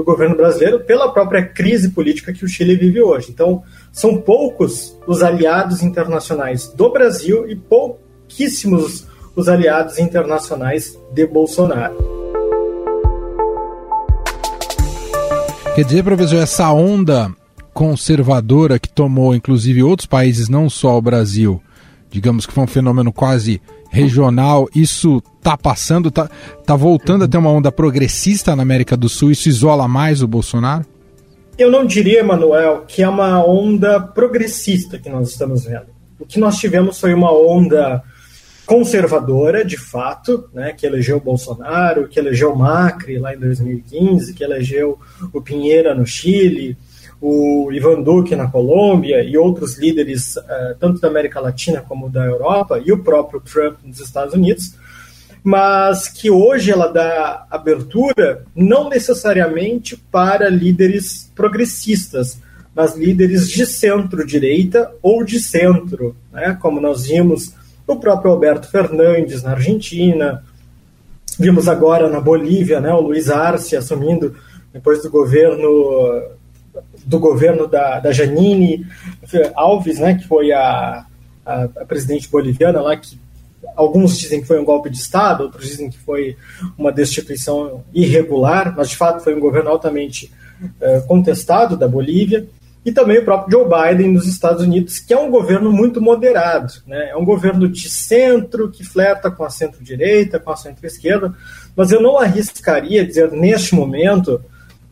do 0.00 0.04
governo 0.04 0.34
brasileiro 0.34 0.80
pela 0.80 1.12
própria 1.12 1.44
crise 1.44 1.90
política 1.90 2.32
que 2.32 2.42
o 2.42 2.48
Chile 2.48 2.74
vive 2.74 3.02
hoje. 3.02 3.28
Então, 3.30 3.62
são 3.92 4.16
poucos 4.16 4.98
os 5.06 5.22
aliados 5.22 5.82
internacionais 5.82 6.68
do 6.68 6.90
Brasil 6.90 7.46
e 7.50 7.54
pouquíssimos 7.54 9.06
os 9.36 9.46
aliados 9.46 9.98
internacionais 9.98 10.98
de 11.12 11.26
Bolsonaro. 11.26 11.96
Quer 15.74 15.84
dizer, 15.84 16.02
professor, 16.02 16.36
essa 16.36 16.72
onda 16.72 17.30
conservadora 17.74 18.78
que 18.78 18.88
tomou 18.88 19.34
inclusive 19.34 19.82
outros 19.82 20.06
países, 20.06 20.48
não 20.48 20.70
só 20.70 20.96
o 20.96 21.02
Brasil, 21.02 21.62
digamos 22.10 22.46
que 22.46 22.52
foi 22.54 22.64
um 22.64 22.66
fenômeno 22.66 23.12
quase 23.12 23.60
regional, 23.90 24.68
isso 24.74 25.22
está 25.38 25.56
passando, 25.56 26.08
está 26.08 26.30
tá 26.64 26.76
voltando 26.76 27.24
a 27.24 27.28
ter 27.28 27.36
uma 27.36 27.50
onda 27.50 27.72
progressista 27.72 28.54
na 28.54 28.62
América 28.62 28.96
do 28.96 29.08
Sul, 29.08 29.30
isso 29.30 29.48
isola 29.48 29.88
mais 29.88 30.22
o 30.22 30.28
Bolsonaro? 30.28 30.86
Eu 31.58 31.70
não 31.70 31.84
diria, 31.84 32.24
Manuel, 32.24 32.84
que 32.86 33.02
é 33.02 33.08
uma 33.08 33.44
onda 33.44 34.00
progressista 34.00 34.98
que 34.98 35.10
nós 35.10 35.30
estamos 35.30 35.64
vendo. 35.64 35.88
O 36.18 36.24
que 36.24 36.38
nós 36.38 36.56
tivemos 36.56 36.98
foi 36.98 37.12
uma 37.12 37.32
onda 37.32 38.02
conservadora, 38.64 39.64
de 39.64 39.76
fato, 39.76 40.48
né, 40.54 40.72
que 40.72 40.86
elegeu 40.86 41.16
o 41.16 41.20
Bolsonaro, 41.20 42.06
que 42.06 42.20
elegeu 42.20 42.52
o 42.52 42.56
Macri 42.56 43.18
lá 43.18 43.34
em 43.34 43.38
2015, 43.38 44.32
que 44.32 44.44
elegeu 44.44 44.98
o 45.32 45.40
Pinheira 45.42 45.92
no 45.92 46.06
Chile, 46.06 46.76
o 47.20 47.70
Ivan 47.72 48.02
Duque 48.02 48.34
na 48.34 48.46
Colômbia 48.46 49.22
e 49.22 49.36
outros 49.36 49.78
líderes, 49.78 50.36
uh, 50.36 50.74
tanto 50.78 51.00
da 51.00 51.08
América 51.08 51.40
Latina 51.40 51.82
como 51.86 52.08
da 52.08 52.24
Europa, 52.24 52.80
e 52.84 52.90
o 52.92 53.02
próprio 53.02 53.40
Trump 53.40 53.78
nos 53.84 54.00
Estados 54.00 54.34
Unidos, 54.34 54.74
mas 55.42 56.08
que 56.08 56.30
hoje 56.30 56.70
ela 56.70 56.88
dá 56.88 57.46
abertura 57.50 58.44
não 58.54 58.88
necessariamente 58.88 59.96
para 59.96 60.48
líderes 60.48 61.30
progressistas, 61.34 62.38
nas 62.74 62.96
líderes 62.96 63.48
de 63.48 63.66
centro-direita 63.66 64.92
ou 65.02 65.24
de 65.24 65.40
centro, 65.40 66.14
né? 66.32 66.56
como 66.60 66.80
nós 66.80 67.04
vimos 67.04 67.52
o 67.86 67.96
próprio 67.96 68.30
Alberto 68.30 68.68
Fernandes 68.68 69.42
na 69.42 69.52
Argentina, 69.52 70.44
vimos 71.38 71.68
agora 71.68 72.08
na 72.08 72.20
Bolívia, 72.20 72.80
né, 72.80 72.92
o 72.92 73.00
Luiz 73.00 73.28
Arce 73.28 73.76
assumindo 73.76 74.36
depois 74.72 75.02
do 75.02 75.10
governo 75.10 75.68
do 77.04 77.18
governo 77.18 77.66
da, 77.66 78.00
da 78.00 78.12
Janine 78.12 78.86
Alves, 79.54 79.98
né, 79.98 80.14
que 80.14 80.26
foi 80.26 80.52
a, 80.52 81.06
a, 81.44 81.64
a 81.64 81.84
presidente 81.84 82.28
boliviana 82.28 82.80
lá, 82.80 82.96
que 82.96 83.18
alguns 83.76 84.18
dizem 84.18 84.40
que 84.40 84.46
foi 84.46 84.60
um 84.60 84.64
golpe 84.64 84.90
de 84.90 84.98
Estado, 84.98 85.44
outros 85.44 85.66
dizem 85.66 85.90
que 85.90 85.98
foi 85.98 86.36
uma 86.76 86.92
destituição 86.92 87.84
irregular, 87.92 88.74
mas 88.76 88.90
de 88.90 88.96
fato 88.96 89.22
foi 89.22 89.34
um 89.34 89.40
governo 89.40 89.70
altamente 89.70 90.32
uh, 90.62 91.06
contestado 91.06 91.76
da 91.76 91.88
Bolívia 91.88 92.46
e 92.84 92.90
também 92.90 93.18
o 93.18 93.24
próprio 93.24 93.58
Joe 93.58 93.68
Biden 93.68 94.12
nos 94.12 94.26
Estados 94.26 94.62
Unidos, 94.62 94.98
que 94.98 95.12
é 95.12 95.18
um 95.18 95.30
governo 95.30 95.70
muito 95.70 96.00
moderado, 96.00 96.72
né? 96.86 97.10
é 97.10 97.16
um 97.16 97.24
governo 97.24 97.68
de 97.68 97.90
centro 97.90 98.70
que 98.70 98.82
flerta 98.82 99.30
com 99.30 99.44
a 99.44 99.50
centro-direita, 99.50 100.40
com 100.40 100.50
a 100.50 100.56
centro-esquerda, 100.56 101.34
mas 101.76 101.92
eu 101.92 102.00
não 102.00 102.18
arriscaria 102.18 103.06
dizer 103.06 103.30
neste 103.32 103.74
momento 103.74 104.42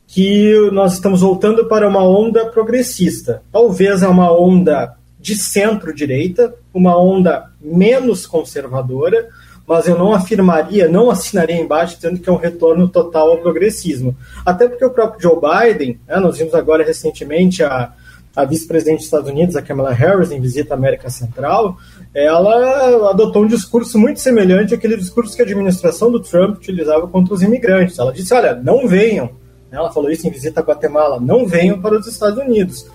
que 0.09 0.71
nós 0.73 0.95
estamos 0.95 1.21
voltando 1.21 1.67
para 1.67 1.87
uma 1.87 2.03
onda 2.03 2.47
progressista. 2.47 3.43
Talvez 3.53 4.03
é 4.03 4.09
uma 4.09 4.33
onda 4.33 4.97
de 5.21 5.37
centro-direita, 5.37 6.55
uma 6.73 6.99
onda 6.99 7.51
menos 7.61 8.27
conservadora, 8.27 9.29
mas 9.67 9.87
eu 9.87 9.99
não 9.99 10.15
afirmaria, 10.15 10.89
não 10.89 11.11
assinaria 11.11 11.61
embaixo 11.61 11.97
dizendo 11.97 12.19
que 12.19 12.29
é 12.29 12.33
um 12.33 12.37
retorno 12.37 12.89
total 12.89 13.33
ao 13.33 13.39
progressismo. 13.39 14.17
Até 14.47 14.67
porque 14.67 14.85
o 14.85 14.91
próprio 14.91 15.21
Joe 15.21 15.37
Biden, 15.39 16.01
né, 16.09 16.17
nós 16.19 16.39
vimos 16.39 16.55
agora 16.55 16.83
recentemente 16.83 17.63
a, 17.63 17.93
a 18.35 18.45
vice-presidente 18.47 18.99
dos 18.99 19.05
Estados 19.05 19.29
Unidos, 19.29 19.57
a 19.57 19.63
Kamala 19.63 19.93
Harris, 19.93 20.31
em 20.31 20.41
visita 20.41 20.73
à 20.73 20.77
América 20.79 21.11
Central, 21.11 21.77
ela 22.15 23.11
adotou 23.11 23.43
um 23.43 23.47
discurso 23.47 23.99
muito 23.99 24.21
semelhante 24.21 24.73
àquele 24.73 24.97
discurso 24.97 25.37
que 25.37 25.43
a 25.43 25.45
administração 25.45 26.11
do 26.11 26.21
Trump 26.21 26.57
utilizava 26.57 27.07
contra 27.07 27.35
os 27.35 27.43
imigrantes. 27.43 27.99
Ela 27.99 28.11
disse: 28.11 28.33
olha, 28.33 28.55
não 28.55 28.89
venham. 28.89 29.33
Ela 29.71 29.93
falou 29.93 30.11
isso 30.11 30.27
em 30.27 30.31
visita 30.31 30.61
a 30.61 30.65
Guatemala: 30.65 31.21
não 31.21 31.47
venham 31.47 31.81
para 31.81 31.99
os 31.99 32.07
Estados 32.07 32.39
Unidos. 32.39 32.87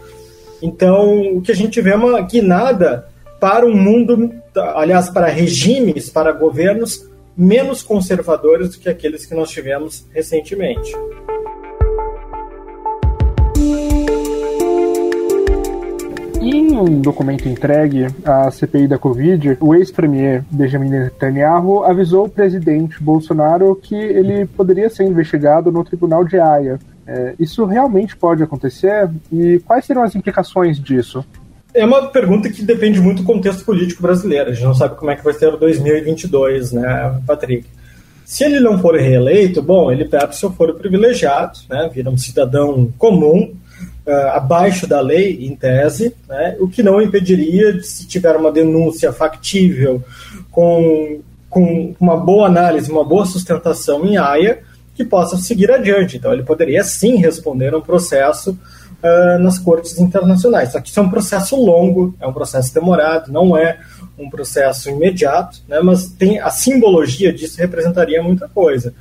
Então, 0.61 1.37
o 1.37 1.41
que 1.41 1.51
a 1.51 1.55
gente 1.55 1.81
vê 1.81 1.91
é 1.91 1.95
uma 1.95 2.21
guinada 2.21 3.07
para 3.39 3.65
um 3.65 3.75
mundo, 3.75 4.33
aliás, 4.55 5.09
para 5.09 5.27
regimes, 5.27 6.09
para 6.09 6.31
governos 6.31 7.09
menos 7.35 7.81
conservadores 7.81 8.69
do 8.69 8.79
que 8.79 8.87
aqueles 8.87 9.25
que 9.25 9.35
nós 9.35 9.49
tivemos 9.49 10.07
recentemente. 10.11 10.93
Em 16.45 16.75
um 16.75 16.99
documento 16.99 17.47
entregue 17.47 18.07
à 18.25 18.51
CPI 18.51 18.85
da 18.85 18.97
Covid, 18.97 19.57
o 19.61 19.73
ex-premier 19.73 20.43
Benjamin 20.51 20.89
Netanyahu 20.89 21.85
avisou 21.85 22.25
o 22.25 22.29
presidente 22.29 23.01
Bolsonaro 23.01 23.73
que 23.81 23.95
ele 23.95 24.45
poderia 24.45 24.89
ser 24.89 25.05
investigado 25.05 25.71
no 25.71 25.85
tribunal 25.85 26.25
de 26.25 26.37
Haia. 26.37 26.79
É, 27.07 27.33
isso 27.39 27.63
realmente 27.63 28.17
pode 28.17 28.43
acontecer? 28.43 29.09
E 29.31 29.61
quais 29.65 29.85
serão 29.85 30.03
as 30.03 30.17
implicações 30.17 30.81
disso? 30.81 31.23
É 31.73 31.85
uma 31.85 32.07
pergunta 32.07 32.49
que 32.49 32.61
depende 32.61 32.99
muito 32.99 33.21
do 33.21 33.25
contexto 33.25 33.63
político 33.63 34.01
brasileiro. 34.01 34.49
A 34.49 34.53
gente 34.53 34.65
não 34.65 34.75
sabe 34.75 34.97
como 34.97 35.11
é 35.11 35.15
que 35.15 35.23
vai 35.23 35.33
ser 35.33 35.47
o 35.47 35.55
2022, 35.55 36.73
né, 36.73 37.21
Patrick? 37.25 37.65
Se 38.25 38.43
ele 38.43 38.59
não 38.59 38.79
for 38.79 38.95
reeleito, 38.95 39.61
bom, 39.61 39.89
ele 39.89 40.03
perde 40.03 40.35
seu 40.35 40.51
foro 40.51 40.73
privilegiado, 40.73 41.59
né, 41.69 41.89
vira 41.93 42.09
um 42.09 42.17
cidadão 42.17 42.91
comum, 42.97 43.53
uh, 44.05 44.29
abaixo 44.33 44.87
da 44.87 45.01
lei, 45.01 45.45
em 45.45 45.55
tese, 45.55 46.15
né, 46.27 46.55
o 46.59 46.67
que 46.67 46.83
não 46.83 47.01
impediria, 47.01 47.81
se 47.81 48.07
tiver 48.07 48.35
uma 48.35 48.51
denúncia 48.51 49.11
factível, 49.11 50.03
com, 50.51 51.21
com 51.49 51.95
uma 51.99 52.17
boa 52.17 52.47
análise, 52.47 52.91
uma 52.91 53.03
boa 53.03 53.25
sustentação 53.25 54.05
em 54.05 54.17
AIA, 54.17 54.61
que 54.95 55.03
possa 55.03 55.37
seguir 55.37 55.71
adiante. 55.71 56.17
Então, 56.17 56.31
ele 56.31 56.43
poderia 56.43 56.83
sim 56.83 57.15
responder 57.15 57.73
a 57.73 57.77
um 57.77 57.81
processo 57.81 58.51
uh, 58.51 59.39
nas 59.39 59.57
cortes 59.57 59.97
internacionais. 59.99 60.71
Só 60.71 60.79
que 60.79 60.89
isso 60.89 60.99
é 60.99 61.03
um 61.03 61.09
processo 61.09 61.55
longo, 61.55 62.15
é 62.19 62.27
um 62.27 62.33
processo 62.33 62.73
demorado, 62.73 63.31
não 63.31 63.57
é 63.57 63.79
um 64.17 64.29
processo 64.29 64.89
imediato, 64.89 65.59
né, 65.67 65.79
mas 65.81 66.07
tem 66.07 66.39
a 66.39 66.49
simbologia 66.49 67.33
disso 67.33 67.57
representaria 67.57 68.21
muita 68.21 68.47
coisa. 68.47 68.93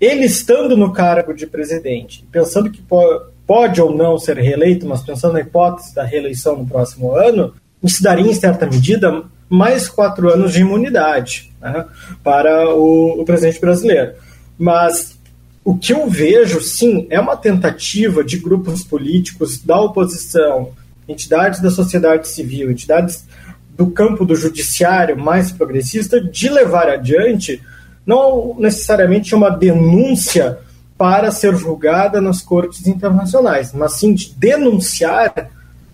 Ele 0.00 0.24
estando 0.24 0.76
no 0.76 0.92
cargo 0.92 1.32
de 1.32 1.46
presidente, 1.46 2.26
pensando 2.30 2.70
que 2.70 2.82
pode 3.46 3.80
ou 3.80 3.94
não 3.94 4.18
ser 4.18 4.38
reeleito, 4.38 4.86
mas 4.86 5.02
pensando 5.02 5.34
na 5.34 5.40
hipótese 5.40 5.94
da 5.94 6.02
reeleição 6.02 6.56
no 6.56 6.66
próximo 6.66 7.14
ano, 7.14 7.54
isso 7.82 8.02
daria, 8.02 8.30
em 8.30 8.34
certa 8.34 8.66
medida, 8.66 9.22
mais 9.48 9.88
quatro 9.88 10.32
anos 10.32 10.52
de 10.52 10.60
imunidade 10.60 11.52
né, 11.60 11.84
para 12.22 12.74
o, 12.74 13.20
o 13.20 13.24
presidente 13.24 13.60
brasileiro. 13.60 14.14
Mas 14.58 15.18
o 15.64 15.76
que 15.76 15.92
eu 15.92 16.08
vejo, 16.08 16.60
sim, 16.60 17.06
é 17.10 17.20
uma 17.20 17.36
tentativa 17.36 18.24
de 18.24 18.38
grupos 18.38 18.84
políticos 18.84 19.58
da 19.58 19.80
oposição, 19.80 20.72
entidades 21.08 21.60
da 21.60 21.70
sociedade 21.70 22.28
civil, 22.28 22.70
entidades 22.70 23.26
do 23.76 23.90
campo 23.90 24.24
do 24.24 24.36
judiciário 24.36 25.18
mais 25.18 25.50
progressista, 25.50 26.20
de 26.20 26.48
levar 26.48 26.88
adiante 26.88 27.60
não 28.06 28.56
necessariamente 28.58 29.34
uma 29.34 29.50
denúncia 29.50 30.58
para 30.96 31.30
ser 31.30 31.56
julgada 31.56 32.20
nas 32.20 32.40
cortes 32.40 32.86
internacionais, 32.86 33.72
mas 33.72 33.94
sim 33.94 34.14
de 34.14 34.32
denunciar 34.34 35.50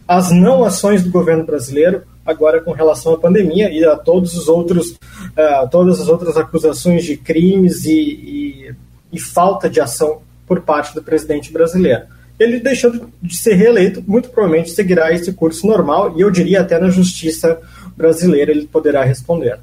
as 0.06 0.30
não 0.30 0.64
ações 0.64 1.02
do 1.02 1.10
governo 1.10 1.44
brasileiro 1.44 2.02
agora 2.26 2.60
com 2.60 2.72
relação 2.72 3.14
à 3.14 3.18
pandemia 3.18 3.70
e 3.70 3.84
a 3.84 3.96
todos 3.96 4.36
os 4.36 4.46
outros, 4.46 4.90
uh, 4.90 5.68
todas 5.70 6.00
as 6.00 6.08
outras 6.08 6.36
acusações 6.36 7.04
de 7.04 7.16
crimes 7.16 7.84
e, 7.84 7.90
e 7.92 8.74
e 9.12 9.18
falta 9.18 9.68
de 9.68 9.80
ação 9.80 10.20
por 10.46 10.60
parte 10.60 10.94
do 10.94 11.02
presidente 11.02 11.52
brasileiro. 11.52 12.02
Ele 12.38 12.58
deixando 12.58 13.10
de 13.20 13.36
ser 13.36 13.54
reeleito, 13.54 14.02
muito 14.06 14.30
provavelmente 14.30 14.70
seguirá 14.70 15.12
esse 15.12 15.32
curso 15.32 15.66
normal 15.66 16.16
e 16.16 16.22
eu 16.22 16.30
diria 16.30 16.62
até 16.62 16.78
na 16.78 16.88
justiça 16.88 17.60
brasileira 17.96 18.50
ele 18.50 18.66
poderá 18.66 19.04
responder. 19.04 19.58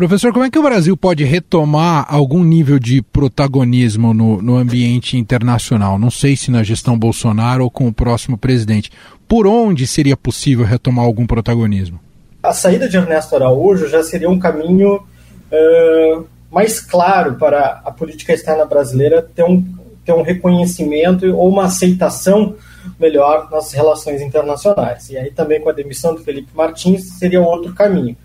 Professor, 0.00 0.32
como 0.32 0.46
é 0.46 0.50
que 0.50 0.58
o 0.58 0.62
Brasil 0.62 0.96
pode 0.96 1.24
retomar 1.24 2.06
algum 2.08 2.42
nível 2.42 2.78
de 2.78 3.02
protagonismo 3.02 4.14
no, 4.14 4.40
no, 4.40 4.56
ambiente 4.56 5.18
internacional? 5.18 5.98
Não 5.98 6.10
sei 6.10 6.34
se 6.36 6.50
na 6.50 6.62
gestão 6.62 6.98
Bolsonaro 6.98 7.64
ou 7.64 7.70
com 7.70 7.86
o 7.86 7.92
próximo 7.92 8.38
presidente. 8.38 8.90
Por 9.28 9.46
onde 9.46 9.86
seria 9.86 10.16
possível 10.16 10.64
retomar 10.64 11.04
algum 11.04 11.26
protagonismo? 11.26 12.00
A 12.42 12.54
saída 12.54 12.88
de 12.88 12.96
Ernesto 12.96 13.36
Araújo 13.36 13.90
já 13.90 14.02
seria 14.02 14.30
um 14.30 14.38
caminho 14.38 14.96
uh, 14.96 16.26
mais 16.50 16.80
claro 16.80 17.34
para 17.34 17.82
a 17.84 17.90
política 17.90 18.32
externa 18.32 18.64
brasileira 18.64 19.20
ter 19.20 19.44
um, 19.44 19.62
ter 20.02 20.14
um 20.14 20.22
reconhecimento 20.22 21.26
ou 21.36 21.46
uma 21.46 21.66
aceitação 21.66 22.56
melhor 22.98 23.50
nas 23.50 23.70
relações 23.74 24.22
internacionais. 24.22 25.10
E 25.10 25.18
aí 25.18 25.30
também 25.30 25.60
com 25.60 25.68
a 25.68 25.74
demissão 25.74 26.14
do 26.14 26.22
Felipe 26.22 26.48
Martins 26.54 27.18
seria 27.18 27.42
outro 27.42 27.74
caminho. 27.74 28.16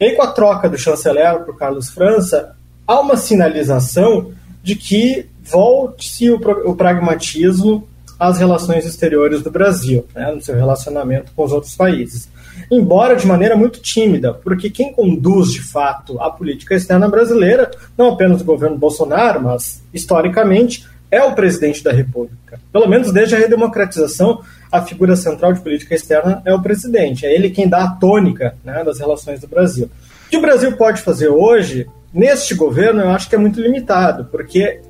E 0.00 0.04
aí 0.04 0.16
com 0.16 0.22
a 0.22 0.32
troca 0.32 0.68
do 0.68 0.78
chanceler 0.78 1.40
para 1.40 1.50
o 1.50 1.56
Carlos 1.56 1.90
França, 1.90 2.54
há 2.86 3.00
uma 3.00 3.16
sinalização 3.16 4.32
de 4.62 4.76
que 4.76 5.26
volte-se 5.42 6.30
o, 6.30 6.36
o 6.64 6.74
pragmatismo 6.74 7.88
às 8.18 8.38
relações 8.38 8.84
exteriores 8.84 9.42
do 9.42 9.50
Brasil, 9.50 10.06
né, 10.14 10.32
no 10.32 10.40
seu 10.40 10.54
relacionamento 10.54 11.32
com 11.34 11.44
os 11.44 11.52
outros 11.52 11.74
países 11.74 12.28
embora 12.70 13.16
de 13.16 13.26
maneira 13.26 13.56
muito 13.56 13.80
tímida, 13.80 14.32
porque 14.32 14.70
quem 14.70 14.92
conduz 14.92 15.52
de 15.52 15.62
fato 15.62 16.20
a 16.20 16.30
política 16.30 16.74
externa 16.74 17.08
brasileira, 17.08 17.70
não 17.96 18.12
apenas 18.12 18.40
o 18.40 18.44
governo 18.44 18.76
Bolsonaro, 18.76 19.42
mas 19.42 19.82
historicamente, 19.92 20.86
é 21.10 21.22
o 21.22 21.34
presidente 21.34 21.84
da 21.84 21.92
República. 21.92 22.60
Pelo 22.72 22.88
menos 22.88 23.12
desde 23.12 23.36
a 23.36 23.38
redemocratização, 23.38 24.42
a 24.76 24.84
figura 24.84 25.16
central 25.16 25.52
de 25.52 25.60
política 25.60 25.94
externa 25.94 26.42
é 26.44 26.54
o 26.54 26.62
presidente. 26.62 27.26
É 27.26 27.34
ele 27.34 27.50
quem 27.50 27.68
dá 27.68 27.84
a 27.84 27.90
tônica 27.90 28.56
né, 28.64 28.82
das 28.84 28.98
relações 28.98 29.40
do 29.40 29.48
Brasil. 29.48 29.86
O 30.26 30.30
que 30.30 30.36
o 30.36 30.40
Brasil 30.40 30.76
pode 30.76 31.02
fazer 31.02 31.28
hoje, 31.28 31.86
neste 32.12 32.54
governo, 32.54 33.00
eu 33.00 33.10
acho 33.10 33.28
que 33.28 33.34
é 33.34 33.38
muito 33.38 33.60
limitado, 33.60 34.26
porque 34.26 34.80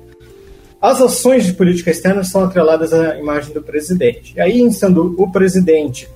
as 0.81 1.01
ações 1.01 1.45
de 1.45 1.53
política 1.53 1.91
externa 1.91 2.23
são 2.23 2.43
atreladas 2.43 2.93
à 2.93 3.17
imagem 3.17 3.53
do 3.53 3.61
presidente. 3.61 4.33
E 4.35 4.41
aí, 4.41 4.71
sendo 4.71 5.15
o 5.17 5.31
presidente 5.31 6.07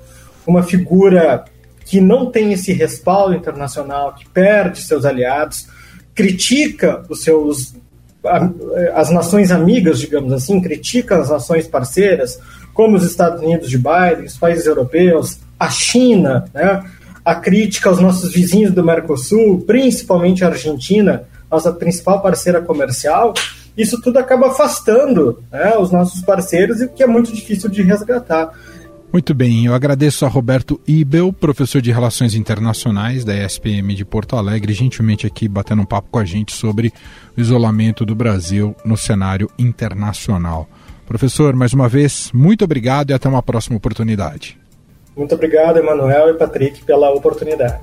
uma 0.45 0.63
figura 0.63 1.45
que 1.85 1.99
não 1.99 2.31
tem 2.31 2.53
esse 2.53 2.71
respaldo 2.73 3.35
internacional, 3.35 4.15
que 4.15 4.27
perde 4.29 4.81
seus 4.81 5.05
aliados, 5.05 5.67
critica 6.13 7.03
os 7.09 7.23
seus 7.23 7.73
as 8.93 9.09
nações 9.09 9.51
amigas, 9.51 9.99
digamos 9.99 10.31
assim, 10.31 10.61
critica 10.61 11.17
as 11.17 11.29
nações 11.29 11.67
parceiras, 11.67 12.39
como 12.73 12.95
os 12.95 13.03
Estados 13.03 13.41
Unidos 13.41 13.69
de 13.69 13.77
Biden, 13.77 14.25
os 14.25 14.37
países 14.37 14.65
europeus, 14.65 15.39
a 15.59 15.69
China, 15.69 16.45
né? 16.53 16.83
a 17.23 17.35
crítica 17.35 17.89
aos 17.89 17.99
nossos 17.99 18.33
vizinhos 18.33 18.71
do 18.71 18.83
Mercosul, 18.83 19.61
principalmente 19.61 20.43
a 20.43 20.47
Argentina, 20.47 21.23
nossa 21.49 21.71
principal 21.71 22.21
parceira 22.21 22.61
comercial, 22.61 23.33
isso 23.77 24.01
tudo 24.01 24.17
acaba 24.17 24.47
afastando 24.47 25.43
né, 25.51 25.77
os 25.77 25.91
nossos 25.91 26.21
parceiros 26.21 26.81
e 26.81 26.87
que 26.87 27.03
é 27.03 27.07
muito 27.07 27.31
difícil 27.33 27.69
de 27.69 27.81
resgatar. 27.81 28.51
Muito 29.13 29.33
bem, 29.33 29.65
eu 29.65 29.73
agradeço 29.73 30.25
a 30.25 30.29
Roberto 30.29 30.79
Ibel, 30.87 31.33
professor 31.33 31.81
de 31.81 31.91
Relações 31.91 32.33
Internacionais 32.33 33.25
da 33.25 33.35
ESPM 33.35 33.93
de 33.93 34.05
Porto 34.05 34.37
Alegre, 34.37 34.73
gentilmente 34.73 35.27
aqui 35.27 35.49
batendo 35.49 35.81
um 35.81 35.85
papo 35.85 36.07
com 36.09 36.19
a 36.19 36.23
gente 36.23 36.53
sobre 36.53 36.93
o 37.37 37.41
isolamento 37.41 38.05
do 38.05 38.15
Brasil 38.15 38.73
no 38.85 38.95
cenário 38.95 39.49
internacional. 39.59 40.69
Professor, 41.11 41.53
mais 41.53 41.73
uma 41.73 41.89
vez, 41.89 42.31
muito 42.33 42.63
obrigado 42.63 43.09
e 43.09 43.13
até 43.13 43.27
uma 43.27 43.43
próxima 43.43 43.75
oportunidade. 43.75 44.57
Muito 45.13 45.35
obrigado, 45.35 45.75
Emanuel 45.75 46.29
e 46.29 46.33
Patrick, 46.35 46.85
pela 46.85 47.11
oportunidade. 47.11 47.81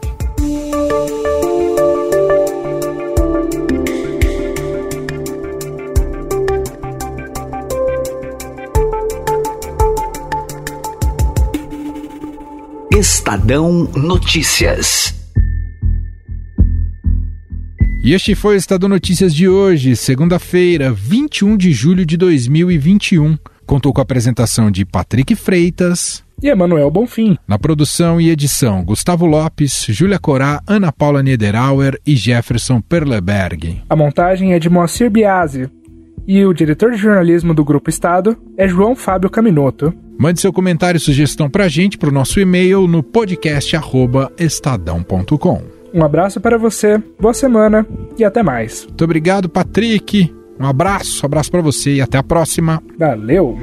Estadão 12.91 13.91
Notícias. 13.95 15.17
E 18.09 18.14
este 18.14 18.35
foi 18.35 18.55
o 18.55 18.57
Estadão 18.57 18.88
Notícias 18.88 19.35
de 19.35 19.47
hoje, 19.47 19.94
segunda-feira, 19.94 20.90
21 20.90 21.59
de 21.59 21.73
julho 21.73 22.07
de 22.07 22.16
2021. 22.16 23.37
Contou 23.66 23.92
com 23.92 24.01
a 24.01 24.03
apresentação 24.03 24.71
de 24.71 24.87
Patrick 24.87 25.35
Freitas 25.35 26.25
e 26.42 26.49
Emanuel 26.49 26.90
Bonfim. 26.90 27.37
Na 27.47 27.59
produção 27.59 28.18
e 28.18 28.31
edição, 28.31 28.83
Gustavo 28.83 29.27
Lopes, 29.27 29.85
Júlia 29.90 30.18
Corá, 30.18 30.62
Ana 30.66 30.90
Paula 30.90 31.23
Niederauer 31.23 32.01
e 32.07 32.16
Jefferson 32.16 32.81
Perleberg. 32.81 33.83
A 33.90 33.94
montagem 33.94 34.55
é 34.55 34.59
de 34.59 34.71
Moacir 34.71 35.11
Biasi. 35.11 35.68
E 36.27 36.42
o 36.47 36.55
diretor 36.55 36.92
de 36.92 36.97
jornalismo 36.97 37.53
do 37.53 37.62
Grupo 37.62 37.90
Estado 37.90 38.38
é 38.57 38.66
João 38.66 38.97
Fábio 38.97 39.29
Caminoto. 39.29 39.92
Mande 40.18 40.40
seu 40.40 40.51
comentário 40.51 40.97
e 40.97 41.01
sugestão 41.01 41.51
para 41.51 41.64
a 41.64 41.68
gente 41.68 41.99
para 41.99 42.09
o 42.09 42.12
nosso 42.12 42.40
e-mail 42.40 42.88
no 42.88 43.03
podcast@estadão.com. 43.03 45.78
Um 45.92 46.05
abraço 46.05 46.40
para 46.40 46.59
você, 46.59 47.03
boa 47.18 47.35
semana 47.35 47.87
e 48.18 48.24
até 48.24 48.42
mais. 48.42 48.85
Muito 48.85 49.05
obrigado, 49.05 49.48
Patrick. 49.48 50.35
Um 50.59 50.66
abraço, 50.66 51.22
um 51.22 51.27
abraço 51.27 51.51
para 51.51 51.62
você 51.62 51.94
e 51.94 52.01
até 52.01 52.18
a 52.18 52.22
próxima. 52.22 52.83
Valeu. 52.98 53.57